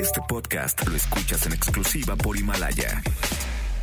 [0.00, 3.02] Este podcast lo escuchas en exclusiva por Himalaya.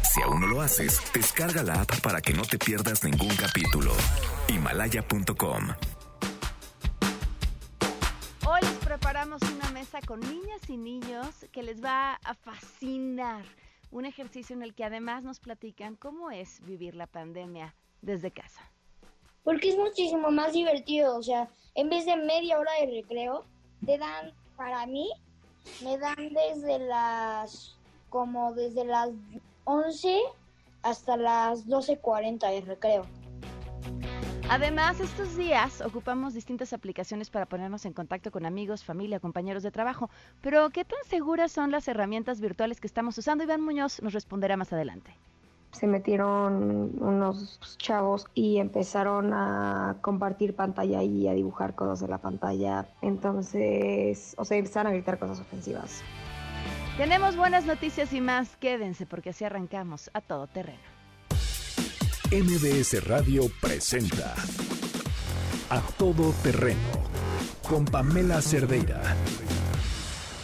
[0.04, 3.94] Si aún no lo haces, descarga la app para que no te pierdas ningún capítulo.
[4.50, 5.70] Himalaya.com
[8.46, 13.46] Hoy les preparamos una mesa con niñas y niños que les va a fascinar.
[13.92, 18.70] Un ejercicio en el que además nos platican cómo es vivir la pandemia desde casa.
[19.44, 23.46] Porque es muchísimo más divertido, o sea, en vez de media hora de recreo,
[23.86, 25.10] te dan, para mí,
[25.84, 27.76] me dan desde las,
[28.10, 29.10] como desde las
[29.66, 30.20] 11
[30.84, 33.06] hasta las 12.40 de recreo.
[34.50, 39.72] Además, estos días ocupamos distintas aplicaciones para ponernos en contacto con amigos, familia, compañeros de
[39.72, 40.10] trabajo.
[40.42, 43.44] Pero, ¿qué tan seguras son las herramientas virtuales que estamos usando?
[43.44, 45.18] Iván Muñoz nos responderá más adelante.
[45.72, 52.18] Se metieron unos chavos y empezaron a compartir pantalla y a dibujar cosas en la
[52.18, 52.88] pantalla.
[53.02, 56.02] Entonces, o sea, empezaron a gritar cosas ofensivas.
[56.98, 58.58] Tenemos buenas noticias y más.
[58.58, 60.80] Quédense porque así arrancamos a todo terreno.
[62.32, 64.34] MBS Radio presenta
[65.70, 66.78] A Todo Terreno
[67.70, 69.02] con Pamela Cerdeira.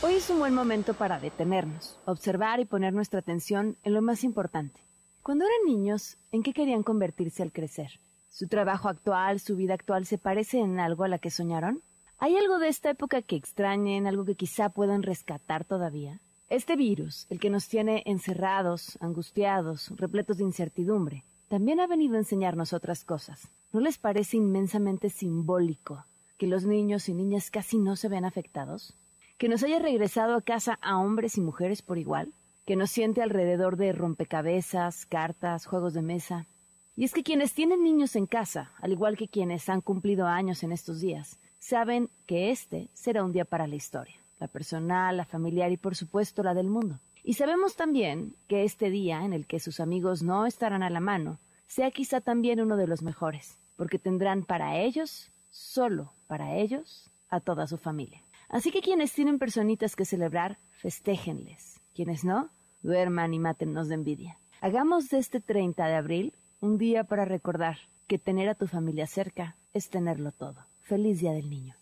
[0.02, 4.24] Hoy es un buen momento para detenernos, observar y poner nuestra atención en lo más
[4.24, 4.80] importante.
[5.24, 8.02] Cuando eran niños, ¿en qué querían convertirse al crecer?
[8.28, 11.82] ¿Su trabajo actual, su vida actual se parece en algo a la que soñaron?
[12.18, 16.20] ¿Hay algo de esta época que extrañen, algo que quizá puedan rescatar todavía?
[16.50, 22.20] Este virus, el que nos tiene encerrados, angustiados, repletos de incertidumbre, también ha venido a
[22.20, 23.50] enseñarnos otras cosas.
[23.72, 26.06] ¿No les parece inmensamente simbólico
[26.38, 28.98] que los niños y niñas casi no se vean afectados?
[29.38, 32.34] ¿Que nos haya regresado a casa a hombres y mujeres por igual?
[32.66, 36.48] ¿Que nos siente alrededor de rompecabezas, cartas, juegos de mesa?
[36.96, 40.64] Y es que quienes tienen niños en casa, al igual que quienes han cumplido años
[40.64, 45.26] en estos días, saben que este será un día para la historia, la personal, la
[45.26, 47.02] familiar y por supuesto la del mundo.
[47.22, 51.02] Y sabemos también que este día en el que sus amigos no estarán a la
[51.02, 57.12] mano, sea quizá también uno de los mejores, porque tendrán para ellos, solo para ellos,
[57.28, 58.22] a toda su familia.
[58.48, 61.73] Así que quienes tienen personitas que celebrar, festéjenles.
[61.94, 62.50] Quienes no,
[62.82, 64.40] duerman y mátennos de envidia.
[64.62, 67.78] Hagamos de este 30 de abril un día para recordar
[68.08, 70.66] que tener a tu familia cerca es tenerlo todo.
[70.82, 71.76] Feliz Día del Niño.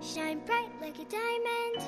[0.00, 1.78] Shine bright like a diamond.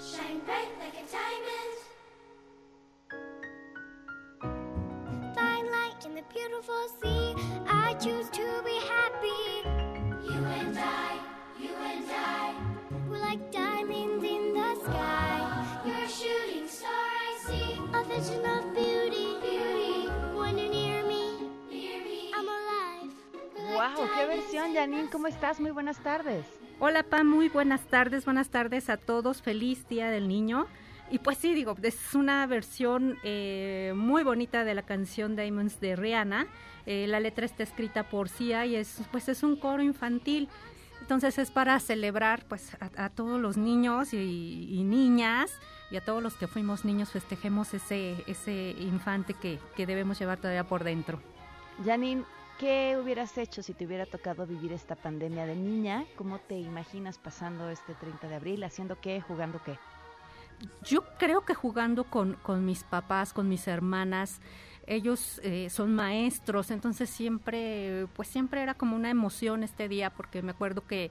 [0.00, 1.74] Shine bright like a diamond.
[5.34, 7.34] Fine light in the beautiful sea.
[7.66, 9.75] I choose to be happy.
[23.76, 24.08] ¡Wow!
[24.14, 25.10] ¡Qué diamonds versión, in the Janine!
[25.10, 25.60] ¿Cómo estás?
[25.60, 26.46] Muy buenas tardes.
[26.78, 30.66] Hola Pam, muy buenas tardes, buenas tardes a todos, feliz Día del Niño.
[31.10, 35.94] Y pues sí, digo, es una versión eh, muy bonita de la canción Diamonds de
[35.94, 36.46] Rihanna.
[36.84, 40.48] Eh, la letra está escrita por Sia y es, pues es un coro infantil.
[41.00, 45.52] Entonces es para celebrar pues a, todos los niños y, y niñas
[45.90, 50.38] y a todos los que fuimos niños festejemos ese, ese infante que, que debemos llevar
[50.38, 51.20] todavía por dentro.
[51.84, 52.24] Janine,
[52.58, 56.04] ¿qué hubieras hecho si te hubiera tocado vivir esta pandemia de niña?
[56.16, 58.64] ¿Cómo te imaginas pasando este 30 de abril?
[58.64, 59.20] ¿Haciendo qué?
[59.20, 59.78] ¿Jugando qué?
[60.84, 64.40] Yo creo que jugando con, con mis papás, con mis hermanas,
[64.86, 70.42] ellos eh, son maestros, entonces siempre, pues siempre era como una emoción este día, porque
[70.42, 71.10] me acuerdo que,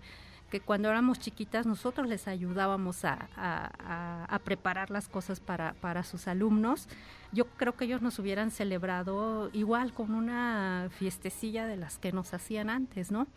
[0.50, 6.03] que cuando éramos chiquitas nosotros les ayudábamos a, a- a- preparar las cosas para, para
[6.03, 6.88] sus alumnos.
[7.33, 12.33] Yo creo que ellos nos hubieran celebrado igual con una fiestecilla de las que nos
[12.33, 13.27] hacían antes, ¿no?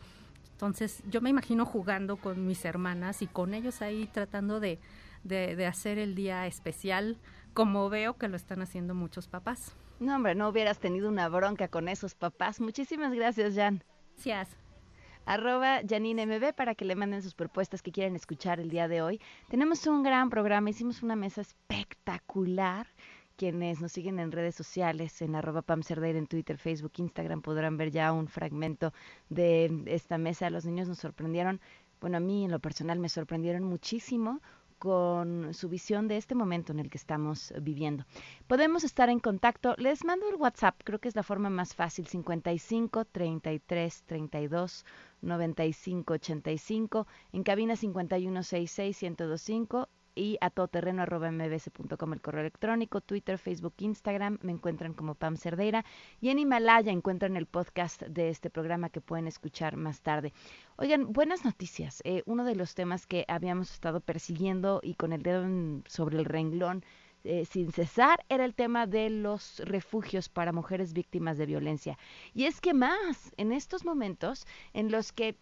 [0.53, 4.79] Entonces yo me imagino jugando con mis hermanas y con ellos ahí tratando de,
[5.29, 7.19] de, de hacer el día especial,
[7.55, 9.77] como veo que lo están haciendo muchos papás.
[10.01, 12.61] No, hombre, no hubieras tenido una bronca con esos papás.
[12.61, 13.83] Muchísimas gracias, Jan.
[14.15, 14.57] Gracias.
[15.29, 19.03] Arroba Janine MB para que le manden sus propuestas que quieren escuchar el día de
[19.03, 19.21] hoy.
[19.49, 22.87] Tenemos un gran programa, hicimos una mesa espectacular.
[23.37, 27.77] Quienes nos siguen en redes sociales, en arroba Pam Cerdeira, en Twitter, Facebook, Instagram, podrán
[27.77, 28.93] ver ya un fragmento
[29.29, 30.49] de esta mesa.
[30.49, 31.61] Los niños nos sorprendieron,
[32.01, 34.41] bueno, a mí en lo personal me sorprendieron muchísimo
[34.79, 38.05] con su visión de este momento en el que estamos viviendo.
[38.47, 39.75] Podemos estar en contacto.
[39.79, 44.85] Les mando el WhatsApp, creo que es la forma más fácil, 55 33 32
[45.21, 49.89] 95 85, en cabina 51 66 1025
[50.19, 54.39] y a todoterreno.mbs.com el correo electrónico, Twitter, Facebook, Instagram.
[54.43, 55.85] Me encuentran como Pam Cerdeira.
[56.21, 60.33] Y en Himalaya encuentran el podcast de este programa que pueden escuchar más tarde.
[60.77, 62.03] Oigan, buenas noticias.
[62.05, 65.47] Eh, uno de los temas que habíamos estado persiguiendo y con el dedo
[65.87, 66.85] sobre el renglón
[67.25, 71.97] eh, sin cesar era el tema de los refugios para mujeres víctimas de violencia.
[72.35, 75.37] Y es que más en estos momentos en los que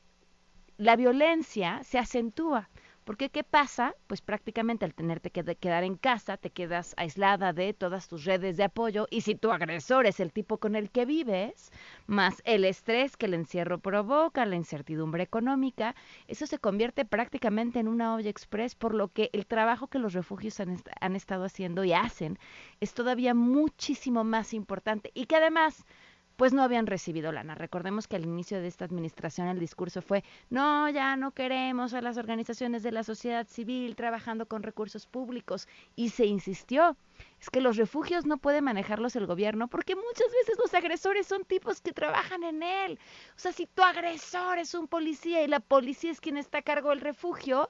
[0.79, 2.69] la violencia se acentúa.
[3.06, 3.94] Porque ¿qué pasa?
[4.08, 8.56] Pues prácticamente al tenerte que quedar en casa, te quedas aislada de todas tus redes
[8.56, 11.70] de apoyo y si tu agresor es el tipo con el que vives,
[12.08, 15.94] más el estrés que el encierro provoca, la incertidumbre económica,
[16.26, 20.12] eso se convierte prácticamente en una olla express, por lo que el trabajo que los
[20.12, 22.41] refugios han, han estado haciendo y hacen
[22.81, 25.87] es todavía muchísimo más importante y que además
[26.36, 27.54] pues no habían recibido lana.
[27.54, 32.02] Recordemos que al inicio de esta administración el discurso fue, no, ya no queremos a
[32.02, 35.66] las organizaciones de la sociedad civil trabajando con recursos públicos.
[35.96, 36.96] Y se insistió,
[37.40, 41.44] es que los refugios no puede manejarlos el gobierno porque muchas veces los agresores son
[41.44, 42.98] tipos que trabajan en él.
[43.34, 46.62] O sea, si tu agresor es un policía y la policía es quien está a
[46.62, 47.68] cargo del refugio,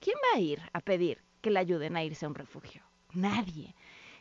[0.00, 2.82] ¿quién va a ir a pedir que le ayuden a irse a un refugio?
[3.14, 3.74] Nadie.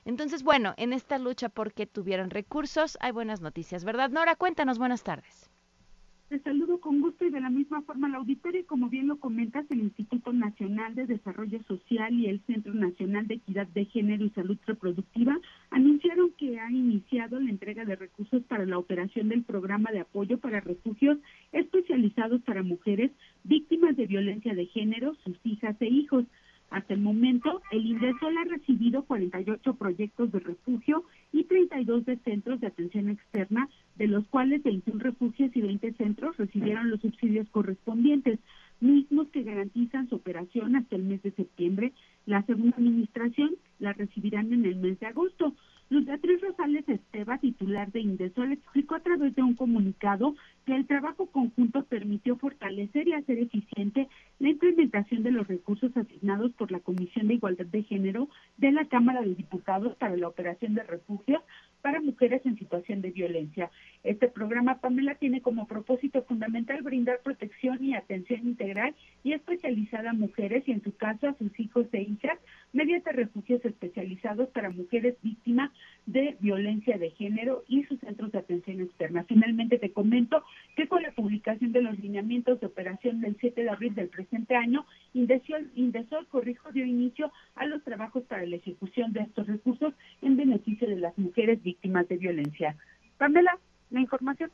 [0.05, 4.11] Entonces, bueno, en esta lucha porque tuvieron recursos, hay buenas noticias, ¿verdad?
[4.11, 5.49] Nora, cuéntanos, buenas tardes.
[6.29, 9.65] Te saludo con gusto y de la misma forma al auditorio como bien lo comentas,
[9.69, 14.31] el Instituto Nacional de Desarrollo Social y el Centro Nacional de Equidad de Género y
[14.31, 19.91] Salud Reproductiva anunciaron que ha iniciado la entrega de recursos para la operación del programa
[19.91, 21.19] de apoyo para refugios
[21.51, 23.11] especializados para mujeres
[23.43, 26.25] víctimas de violencia de género, sus hijas e hijos.
[26.75, 32.59] Hasta el momento, el INDESOL ha recibido 48 proyectos de refugio y 32 de centros
[32.59, 38.39] de atención externa, de los cuales 21 refugios y 20 centros recibieron los subsidios correspondientes,
[38.81, 41.93] mismos que garantizan su operación hasta el mes de septiembre.
[42.25, 45.53] La segunda administración la recibirán en el mes de agosto.
[45.87, 50.35] Luz Beatriz Rosales Esteba, titular de Indesol, explicó a través de un comunicado
[50.65, 54.07] que el trabajo conjunto permitió fortalecer y hacer eficiente
[54.39, 58.85] la implementación de los recursos asignados por la Comisión de Igualdad de Género de la
[58.85, 61.43] Cámara de Diputados para la operación de refugios
[61.83, 63.69] para mujeres en situación de violencia.
[64.03, 70.13] Este programa, Pamela, tiene como propósito fundamental brindar protección y atención integral y especializada a
[70.13, 72.39] mujeres y, en su caso, a sus hijos e hijas,
[72.73, 75.71] mediante refugios especializados para mujeres víctimas
[76.05, 79.23] de violencia de género y sus centros de atención externa.
[79.27, 80.43] Finalmente, te comento
[80.75, 84.55] que con la publicación de los lineamientos de operación del 7 de abril del presente
[84.55, 89.93] año, Indesol, Indesol Corrijo dio inicio a los trabajos para la ejecución de estos recursos
[90.21, 92.75] en beneficio de las mujeres víctimas de violencia.
[93.17, 93.57] Pamela,
[93.89, 94.51] la información.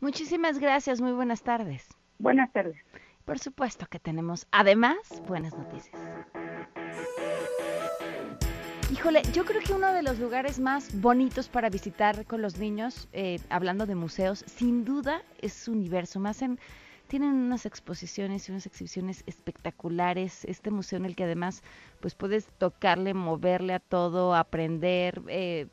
[0.00, 1.88] Muchísimas gracias, muy buenas tardes.
[2.18, 2.76] Buenas tardes.
[3.24, 6.00] Por supuesto que tenemos además buenas noticias.
[8.92, 13.08] Híjole, yo creo que uno de los lugares más bonitos para visitar con los niños,
[13.12, 16.20] eh, hablando de museos, sin duda es Universo.
[16.20, 16.58] Más en,
[17.08, 20.44] tienen unas exposiciones y unas exhibiciones espectaculares.
[20.44, 21.62] Este museo en el que además,
[22.00, 25.22] pues puedes tocarle, moverle a todo, aprender.
[25.28, 25.66] Eh,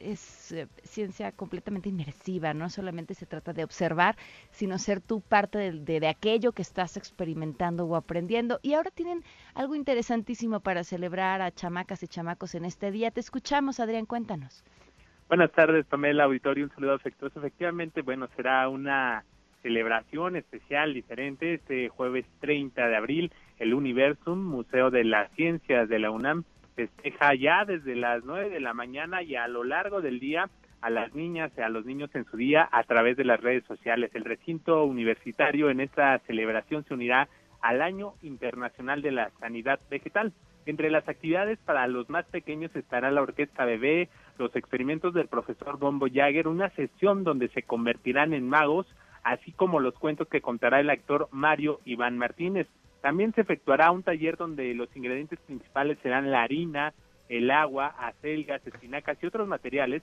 [0.00, 4.16] es eh, ciencia completamente inmersiva, no solamente se trata de observar,
[4.50, 8.58] sino ser tú parte de, de, aquello que estás experimentando o aprendiendo.
[8.62, 9.22] Y ahora tienen
[9.54, 13.10] algo interesantísimo para celebrar a chamacas y chamacos en este día.
[13.10, 14.64] Te escuchamos, Adrián, cuéntanos.
[15.28, 17.38] Buenas tardes, Pamela Auditorio, un saludo afectuoso.
[17.38, 19.24] Efectivamente, bueno, será una
[19.62, 25.98] celebración especial, diferente, este jueves 30 de abril, el Universum, Museo de las Ciencias de
[25.98, 26.44] la UNAM,
[26.86, 30.48] festeja ya desde las nueve de la mañana y a lo largo del día
[30.80, 33.64] a las niñas y a los niños en su día a través de las redes
[33.64, 34.10] sociales.
[34.14, 37.28] El recinto universitario en esta celebración se unirá
[37.60, 40.32] al Año Internacional de la Sanidad Vegetal.
[40.64, 44.08] Entre las actividades para los más pequeños estará la Orquesta Bebé,
[44.38, 48.86] los experimentos del profesor Bombo Jagger, una sesión donde se convertirán en magos,
[49.22, 52.68] así como los cuentos que contará el actor Mario Iván Martínez.
[53.00, 56.92] También se efectuará un taller donde los ingredientes principales serán la harina,
[57.28, 60.02] el agua, acelgas, espinacas y otros materiales,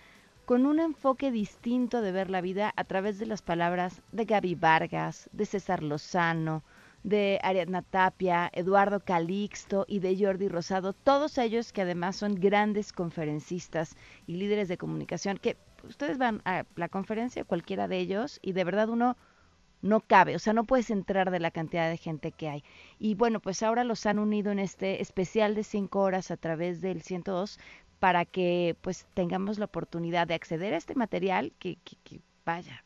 [0.45, 4.55] con un enfoque distinto de ver la vida a través de las palabras de Gaby
[4.55, 6.63] Vargas, de César Lozano,
[7.03, 12.91] de Ariadna Tapia, Eduardo Calixto y de Jordi Rosado, todos ellos que además son grandes
[12.91, 18.53] conferencistas y líderes de comunicación, que ustedes van a la conferencia, cualquiera de ellos, y
[18.53, 19.17] de verdad uno
[19.83, 22.63] no cabe, o sea, no puedes entrar de la cantidad de gente que hay.
[22.99, 26.81] Y bueno, pues ahora los han unido en este especial de cinco horas a través
[26.81, 27.59] del 102
[27.99, 32.83] para que pues tengamos la oportunidad de acceder a este material que, que, que vaya,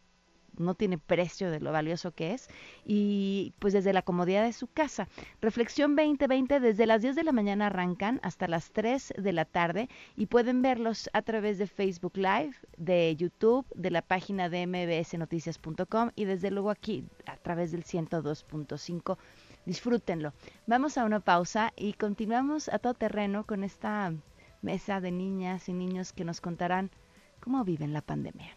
[0.57, 2.49] no tiene precio de lo valioso que es
[2.85, 5.07] y pues desde la comodidad de su casa.
[5.41, 9.89] Reflexión 2020 desde las 10 de la mañana arrancan hasta las 3 de la tarde
[10.15, 16.11] y pueden verlos a través de Facebook Live, de YouTube, de la página de mbsnoticias.com
[16.15, 19.17] y desde luego aquí a través del 102.5.
[19.65, 20.33] Disfrútenlo.
[20.65, 24.13] Vamos a una pausa y continuamos a todo terreno con esta
[24.61, 26.89] mesa de niñas y niños que nos contarán
[27.39, 28.56] cómo viven la pandemia.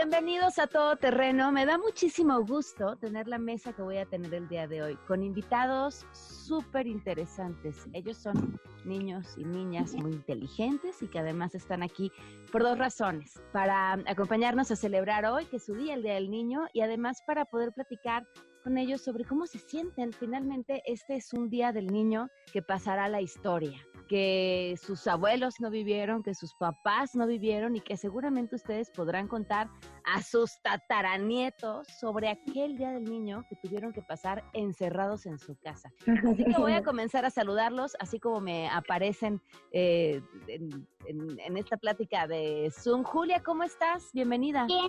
[0.00, 1.50] Bienvenidos a Todo Terreno.
[1.50, 4.96] Me da muchísimo gusto tener la mesa que voy a tener el día de hoy
[5.08, 7.84] con invitados súper interesantes.
[7.92, 12.12] Ellos son niños y niñas muy inteligentes y que además están aquí
[12.52, 13.42] por dos razones.
[13.52, 17.20] Para acompañarnos a celebrar hoy, que es su día, el Día del Niño, y además
[17.26, 18.24] para poder platicar
[18.58, 20.12] con ellos sobre cómo se sienten.
[20.12, 25.54] Finalmente, este es un día del niño que pasará a la historia, que sus abuelos
[25.60, 29.68] no vivieron, que sus papás no vivieron y que seguramente ustedes podrán contar
[30.04, 35.56] a sus tataranietos sobre aquel día del niño que tuvieron que pasar encerrados en su
[35.56, 35.92] casa.
[36.30, 39.40] Así que voy a comenzar a saludarlos, así como me aparecen
[39.72, 43.02] eh, en, en- en esta plática de Zoom.
[43.02, 44.10] Julia, ¿cómo estás?
[44.12, 44.66] Bienvenida.
[44.66, 44.88] Bien,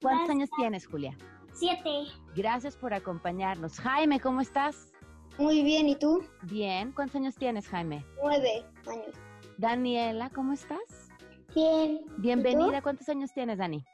[0.00, 1.16] ¿Cuántos años tienes, Julia?
[1.58, 2.04] Siete.
[2.36, 3.80] Gracias por acompañarnos.
[3.80, 4.92] Jaime, ¿cómo estás?
[5.38, 6.22] Muy bien, ¿y tú?
[6.42, 6.92] Bien.
[6.92, 8.04] ¿Cuántos años tienes, Jaime?
[8.22, 9.16] Nueve años.
[9.56, 11.10] Daniela, ¿cómo estás?
[11.56, 12.02] Bien.
[12.18, 12.80] Bienvenida.
[12.80, 13.84] ¿Cuántos años tienes, Dani?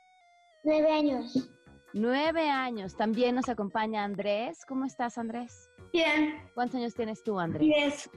[0.62, 1.48] Nueve años.
[1.94, 2.94] Nueve años.
[2.98, 4.66] También nos acompaña Andrés.
[4.68, 5.70] ¿Cómo estás, Andrés?
[5.90, 6.46] Bien.
[6.52, 7.62] ¿Cuántos años tienes tú, Andrés?
[7.62, 8.10] Diez.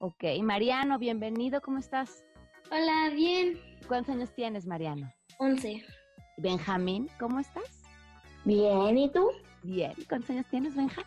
[0.00, 0.24] Ok.
[0.42, 1.62] Mariano, bienvenido.
[1.62, 2.26] ¿Cómo estás?
[2.70, 3.58] Hola, bien.
[3.88, 5.10] ¿Cuántos años tienes, Mariano?
[5.38, 5.82] Once.
[6.36, 7.81] Benjamín, ¿cómo estás?
[8.44, 9.30] Bien, ¿y tú?
[9.62, 9.92] Bien.
[10.08, 11.02] ¿Cuántos años tienes, Benja?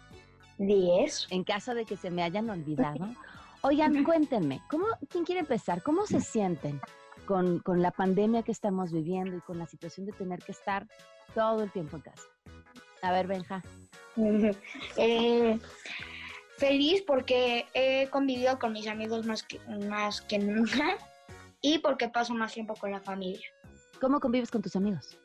[0.58, 1.28] Diez.
[1.30, 3.08] En caso de que se me hayan olvidado.
[3.62, 5.82] Oigan, cuéntenme, ¿cómo, ¿quién quiere empezar?
[5.82, 6.80] ¿Cómo se sienten
[7.26, 10.88] con, con la pandemia que estamos viviendo y con la situación de tener que estar
[11.34, 12.24] todo el tiempo en casa?
[13.02, 13.64] A ver, Benja.
[14.98, 15.60] Eh,
[16.58, 20.98] feliz porque he convivido con mis amigos más que, más que nunca
[21.62, 23.48] y porque paso más tiempo con la familia.
[24.00, 25.18] ¿Cómo convives con tus amigos?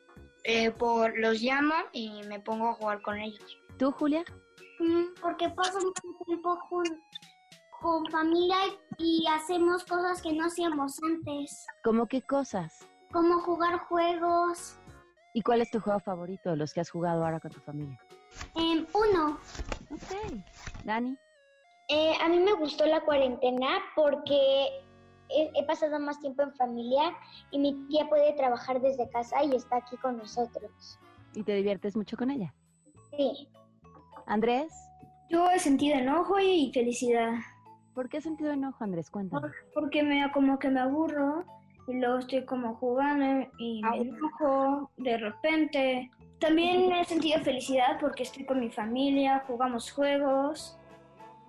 [0.43, 3.57] Eh, por, los llamo y me pongo a jugar con ellos.
[3.77, 4.23] ¿Tú, Julia?
[4.79, 6.83] Mm, Porque paso mucho tiempo con,
[7.79, 8.57] con familia
[8.97, 12.87] y hacemos cosas que no hacíamos antes, ¿Cómo qué cosas?
[13.11, 14.77] como jugar juegos.
[15.33, 17.99] ¿Y cuál es tu juego favorito de los que has jugado ahora con tu familia?
[18.55, 19.37] Em, uno,
[19.91, 20.43] Ok.
[20.85, 21.17] Dani.
[21.89, 24.85] Eh, a mí me gustó la cuarentena porque
[25.35, 27.13] he, he pasado más tiempo en familia
[27.51, 30.99] y mi tía puede trabajar desde casa y está aquí con nosotros.
[31.33, 32.53] ¿Y te diviertes mucho con ella?
[33.15, 33.47] Sí.
[34.25, 34.73] Andrés.
[35.29, 37.31] Yo he sentido enojo y felicidad,
[37.93, 39.09] ¿Por qué has sentido enojo, Andrés?
[39.09, 39.49] Cuéntame.
[39.73, 41.43] porque me como que me aburro
[41.87, 46.11] y luego estoy como jugando y me enojo de repente.
[46.39, 50.77] También he sentido felicidad porque estoy con mi familia, jugamos juegos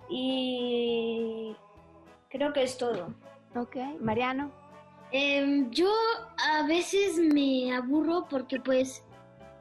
[0.09, 1.55] y
[2.29, 3.13] creo que es todo.
[3.55, 3.75] Ok.
[3.99, 4.51] Mariano.
[5.11, 5.91] Em, yo
[6.37, 9.03] a veces me aburro porque pues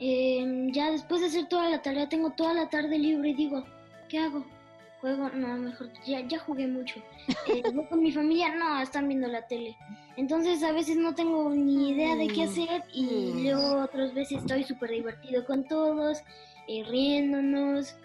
[0.01, 3.65] em, ya después de hacer toda la tarea tengo toda la tarde libre y digo,
[4.09, 4.45] ¿qué hago?
[5.03, 6.95] juego, no, mejor, ya, ya jugué mucho.
[7.49, 9.77] Eh, yo con mi familia, no, están viendo la tele.
[10.17, 14.65] Entonces a veces no tengo ni idea de qué hacer y luego otras veces estoy
[14.65, 16.19] súper divertido con todos,
[16.69, 17.97] eh, riéndonos,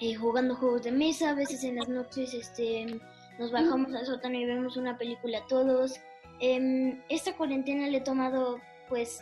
[0.00, 1.30] eh, jugando juegos de mesa.
[1.30, 3.00] A veces en las noches este,
[3.38, 6.00] nos bajamos al sótano y vemos una película todos.
[6.40, 9.20] Em, esta cuarentena le he tomado pues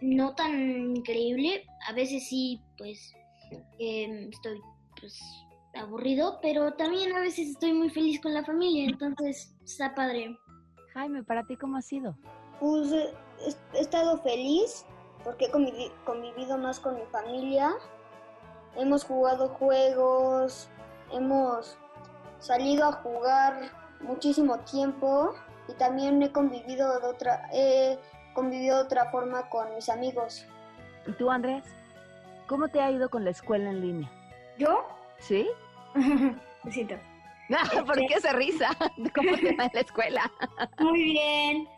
[0.00, 1.64] no tan increíble.
[1.88, 3.14] A veces sí, pues
[3.78, 4.60] em, estoy
[5.00, 5.18] pues
[5.74, 10.36] aburrido, pero también a veces estoy muy feliz con la familia, entonces está padre.
[10.94, 12.16] Jaime, ¿para ti cómo ha sido?
[12.60, 13.14] Pues eh,
[13.74, 14.84] he, estado feliz
[15.24, 17.72] porque he convivi- convivido más con mi familia.
[18.76, 20.68] Hemos jugado juegos,
[21.12, 21.78] hemos
[22.40, 25.34] salido a jugar muchísimo tiempo
[25.68, 27.98] y también he convivido de otra, he
[28.34, 30.46] convivido de otra forma con mis amigos.
[31.06, 31.64] ¿Y tú, Andrés?
[32.46, 34.10] ¿Cómo te ha ido con la escuela en línea?
[34.58, 34.86] ¿Yo?
[35.18, 35.48] ¿Sí?
[36.64, 36.94] Besito.
[37.86, 38.70] ¿Por qué esa risa?
[39.14, 40.32] ¿Cómo te va en la escuela?
[40.78, 41.68] Muy bien.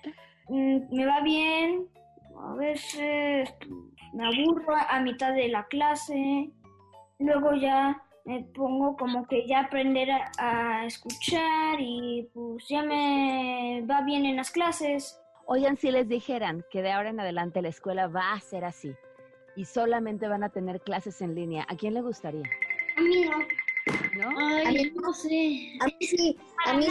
[0.49, 1.89] Mm, Me va bien.
[2.39, 3.53] A veces
[4.13, 6.51] me aburro a mitad de la clase.
[7.19, 13.85] Luego ya me pongo como que ya aprender a, a escuchar y pues ya me
[13.91, 15.21] va bien en las clases.
[15.47, 18.95] Oigan, si les dijeran que de ahora en adelante la escuela va a ser así
[19.57, 22.45] y solamente van a tener clases en línea, ¿a quién le gustaría?
[22.97, 23.39] A mí no.
[24.23, 24.39] ¿No?
[24.39, 25.73] Ay, no sé.
[25.81, 26.87] A mí sí, a mí,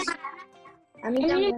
[1.04, 1.56] a mí A mí también.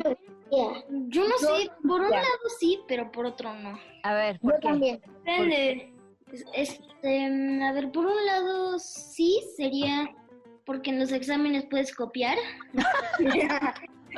[1.07, 2.17] Yo no sé, por un ya.
[2.17, 2.27] lado
[2.59, 3.79] sí, pero por otro no.
[4.03, 4.67] A ver, ¿por Yo qué?
[4.67, 5.01] también.
[5.23, 5.93] Depende.
[6.31, 7.25] Es- Este,
[7.63, 10.09] a ver, por un lado sí sería
[10.65, 12.37] porque en los exámenes puedes copiar.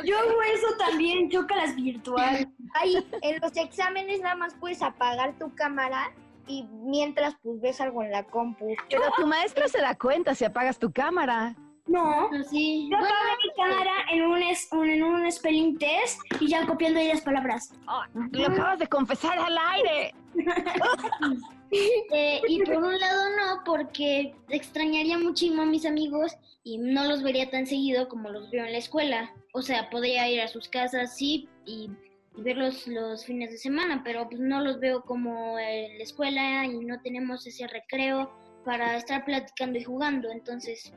[0.05, 2.51] Yo hago eso también, las virtual.
[2.74, 6.12] Ay, en los exámenes nada más puedes apagar tu cámara
[6.48, 8.75] y mientras pues ves algo en la compu.
[8.89, 11.55] Pero tu maestro se da cuenta si apagas tu cámara.
[11.86, 12.88] No, sí.
[12.89, 17.00] Yo apago mi cámara en un, es- un- en un spelling test y ya copiando
[17.00, 17.72] ahí las palabras.
[17.88, 18.01] Oh,
[18.32, 20.13] lo acabas de confesar al aire.
[22.15, 27.24] Eh, y por un lado no, porque extrañaría muchísimo a mis amigos y no los
[27.24, 29.34] vería tan seguido como los veo en la escuela.
[29.53, 31.90] O sea, podría ir a sus casas, sí, y,
[32.38, 36.66] y verlos los fines de semana, pero pues no los veo como en la escuela
[36.66, 38.31] y no tenemos ese recreo
[38.64, 40.94] para estar platicando y jugando, entonces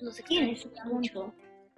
[0.00, 1.34] los extraño mucho.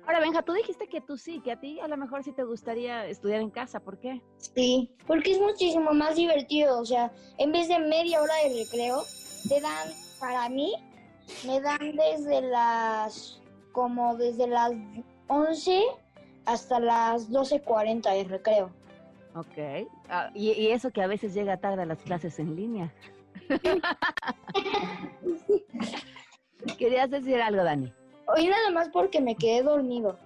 [0.06, 2.44] Ahora, Benja, tú dijiste que tú sí, que a ti a lo mejor sí te
[2.44, 3.80] gustaría estudiar en casa.
[3.80, 4.22] ¿Por qué?
[4.36, 6.78] Sí, porque es muchísimo más divertido.
[6.80, 9.02] O sea, en vez de media hora de recreo,
[9.48, 9.88] te dan,
[10.20, 10.72] para mí,
[11.44, 13.42] me dan desde las,
[13.72, 14.70] como desde las
[15.26, 15.82] 11
[16.44, 18.70] hasta las 12.40 de recreo.
[19.34, 19.88] Ok.
[20.08, 22.94] Ah, y, y eso que a veces llega tarde a las clases en línea.
[26.78, 27.92] ¿Querías decir algo, Dani?
[28.26, 30.18] Hoy nada más porque me quedé dormido.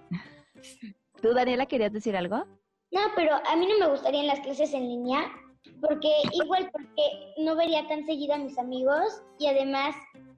[1.21, 2.45] ¿Tú, Daniela, querías decir algo?
[2.91, 5.31] No, pero a mí no me gustarían las clases en línea,
[5.79, 9.95] porque igual porque no vería tan seguido a mis amigos y además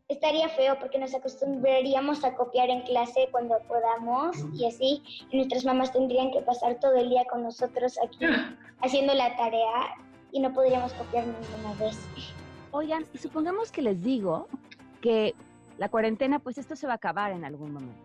[0.10, 5.66] estaría feo porque nos acostumbraríamos a copiar en clase cuando podamos y así y nuestras
[5.66, 8.26] mamás tendrían que pasar todo el día con nosotros aquí
[8.82, 9.96] haciendo la tarea
[10.32, 11.98] y no podríamos copiar ninguna vez.
[12.72, 14.48] Oigan, supongamos que les digo
[15.02, 15.34] que
[15.78, 18.00] la cuarentena, pues esto se va a acabar en algún momento,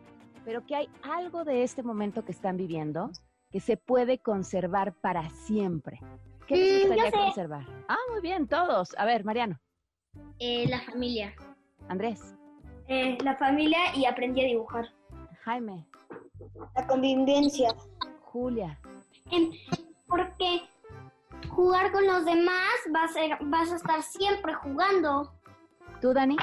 [0.44, 3.10] pero que hay algo de este momento que están viviendo
[3.50, 6.00] que se puede conservar para siempre.
[6.46, 7.66] ¿Qué les Mm, yo gustaría conservar?
[7.88, 8.94] Ah, muy bien, todos.
[8.98, 9.58] A ver, Mariano,
[10.38, 11.34] Eh, la familia.
[11.88, 12.34] Andrés,
[12.88, 14.88] Eh, la familia y aprendí a dibujar.
[15.44, 15.86] Jaime,
[16.74, 17.74] La convivencia.
[18.22, 18.78] Julia,
[19.30, 19.50] Em,
[20.06, 20.62] Porque
[21.50, 25.32] jugar con los demás va a ser, vas a estar siempre jugando.
[26.00, 26.36] tú, Dani,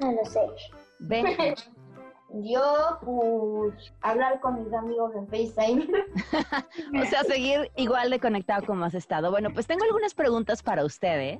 [0.00, 0.40] No lo sé.
[2.42, 5.86] Yo, pues, hablar con mis amigos en FaceTime.
[7.02, 9.30] o sea, seguir igual de conectado como has estado.
[9.30, 11.38] Bueno, pues tengo algunas preguntas para ustedes,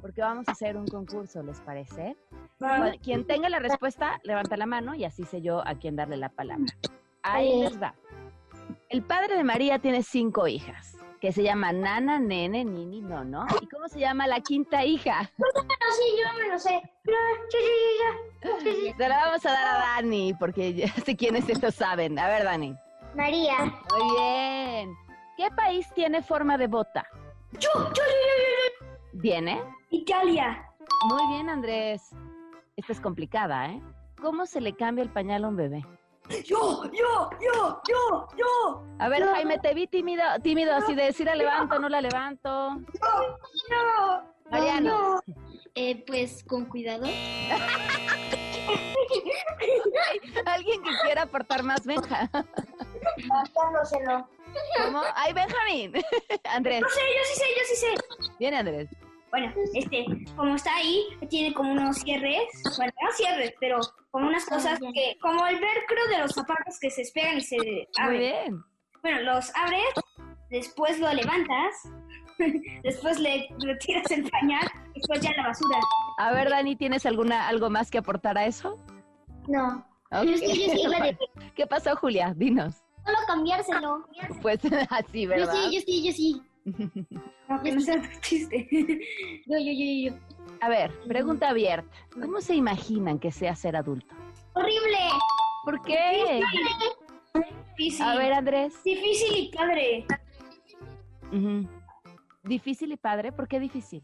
[0.00, 2.16] porque vamos a hacer un concurso, ¿les parece?
[2.58, 6.18] Bueno, quien tenga la respuesta, levanta la mano y así sé yo a quién darle
[6.18, 6.66] la palabra.
[7.22, 7.94] Ahí les va.
[8.88, 13.46] El padre de María tiene cinco hijas, que se llaman Nana, Nene, Nini, Nono.
[13.60, 15.30] ¿Y cómo se llama la quinta hija?
[15.36, 16.82] No, sí, yo me lo sé.
[17.04, 18.60] No.
[18.96, 22.18] Se la vamos a dar a Dani, porque ya sé quiénes lo saben.
[22.18, 22.74] A ver, Dani.
[23.14, 23.56] María.
[23.64, 24.96] Muy bien.
[25.36, 27.06] ¿Qué país tiene forma de bota?
[27.52, 29.60] Yo, yo, yo, yo, yo, ¿Viene?
[29.90, 30.66] Italia.
[31.08, 32.10] Muy bien, Andrés.
[32.76, 33.82] Esta es complicada, ¿eh?
[34.20, 35.84] ¿Cómo se le cambia el pañal a un bebé?
[36.44, 38.84] Yo, yo, yo, yo, yo.
[39.00, 42.76] A ver, Jaime, te vi tímido, tímido así de decir la levanto, no la levanto.
[42.76, 44.22] No.
[44.50, 45.20] Mariano.
[45.74, 47.06] Eh, pues con cuidado.
[50.46, 50.80] Alguien
[51.18, 52.30] aportar más, Benja?
[53.28, 54.28] Gastándoselo.
[54.82, 55.02] ¿Cómo?
[55.14, 55.92] ¡Ay, Benjamín!
[56.44, 56.80] Andrés.
[56.80, 57.94] No sé, yo sí sé, yo sí sé.
[58.38, 58.88] Viene Andrés.
[59.30, 60.04] Bueno, este,
[60.36, 65.16] como está ahí, tiene como unos cierres, bueno, no cierres, pero como unas cosas que,
[65.20, 68.18] como el velcro de los zapatos que se despegan y se Muy abren.
[68.20, 68.64] bien.
[69.02, 69.84] Bueno, los abres,
[70.50, 71.74] después lo levantas,
[72.82, 75.78] después le retiras el pañal, después ya la basura.
[76.18, 78.78] A ver, Dani, ¿tienes alguna algo más que aportar a eso?
[79.48, 79.86] No.
[80.12, 80.24] Ok.
[80.24, 81.18] Yo sí, yo sí iba de
[81.54, 82.34] ¿Qué pasó, Julia?
[82.36, 82.82] Dinos.
[83.04, 84.06] solo cambiárselo.
[84.42, 84.58] Pues
[84.90, 85.54] así, Yo ¿verdad?
[85.54, 86.42] sí, yo sí, yo sí.
[87.64, 88.68] Que no sea tu chiste.
[89.46, 90.39] Yo, yo, yo, yo.
[90.60, 91.88] A ver, pregunta abierta.
[92.12, 94.14] ¿Cómo se imaginan que sea ser adulto?
[94.52, 94.98] ¡Horrible!
[95.64, 96.42] ¿Por qué?
[97.78, 98.04] Difícil.
[98.04, 98.82] A ver, Andrés.
[98.84, 100.06] Difícil y padre.
[102.42, 103.32] ¿Difícil y padre?
[103.32, 104.02] ¿Por qué difícil?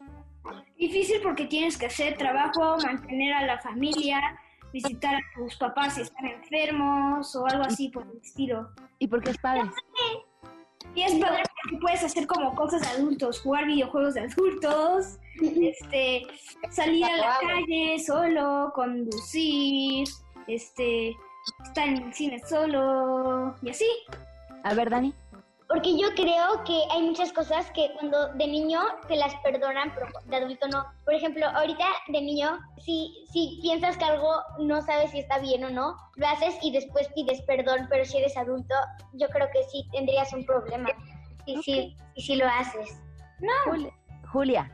[0.79, 4.38] Difícil porque tienes que hacer trabajo, mantener a la familia,
[4.73, 8.71] visitar a tus papás si están enfermos o algo así por el estilo.
[8.99, 9.71] ¿Y por qué es padre?
[10.95, 16.23] Y es padre porque puedes hacer como cosas de adultos, jugar videojuegos de adultos, este,
[16.71, 20.07] salir a la calle solo, conducir,
[20.47, 21.17] este,
[21.65, 23.89] estar en el cine solo y así.
[24.63, 25.13] A ver, Dani.
[25.69, 30.07] Porque yo creo que hay muchas cosas que cuando de niño te las perdonan, pero
[30.27, 30.85] de adulto no.
[31.05, 35.65] Por ejemplo, ahorita de niño, si, si piensas que algo no sabes si está bien
[35.65, 38.75] o no, lo haces y después pides perdón, pero si eres adulto,
[39.15, 40.91] yo creo que sí tendrías un problema.
[41.47, 43.01] Y sí, y sí lo haces.
[43.67, 43.91] Juli-
[44.33, 44.71] Julia,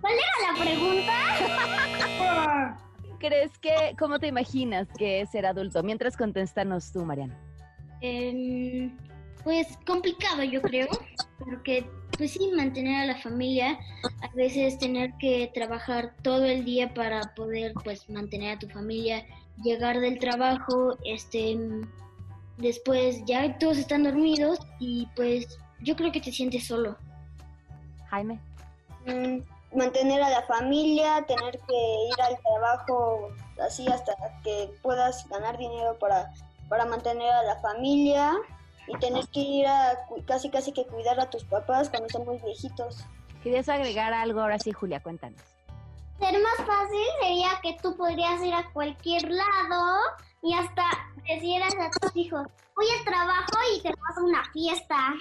[0.00, 2.78] ¿Cuál era la pregunta?
[3.18, 5.82] ¿crees que, cómo te imaginas que es ser adulto?
[5.82, 7.36] Mientras contéstanos tú, Mariana.
[8.00, 8.94] Em,
[9.42, 10.86] pues complicado yo creo,
[11.38, 13.78] porque pues sí, mantener a la familia,
[14.22, 19.24] a veces tener que trabajar todo el día para poder pues mantener a tu familia,
[19.62, 21.58] llegar del trabajo, este,
[22.58, 26.96] después ya todos están dormidos y pues yo creo que te sientes solo.
[28.10, 28.38] Jaime.
[29.06, 29.40] Mm,
[29.76, 33.30] mantener a la familia, tener que ir al trabajo
[33.64, 36.32] así hasta que puedas ganar dinero para,
[36.68, 38.32] para mantener a la familia
[38.88, 42.24] y tener que ir a cu- casi casi que cuidar a tus papás cuando son
[42.24, 43.04] muy viejitos.
[43.42, 44.40] ¿Querías agregar algo?
[44.40, 45.40] Ahora sí, Julia, cuéntanos.
[46.18, 50.00] Ser más fácil sería que tú podrías ir a cualquier lado
[50.42, 50.84] y hasta
[51.28, 55.14] decieras a tus hijos, voy al trabajo y te vas a una fiesta.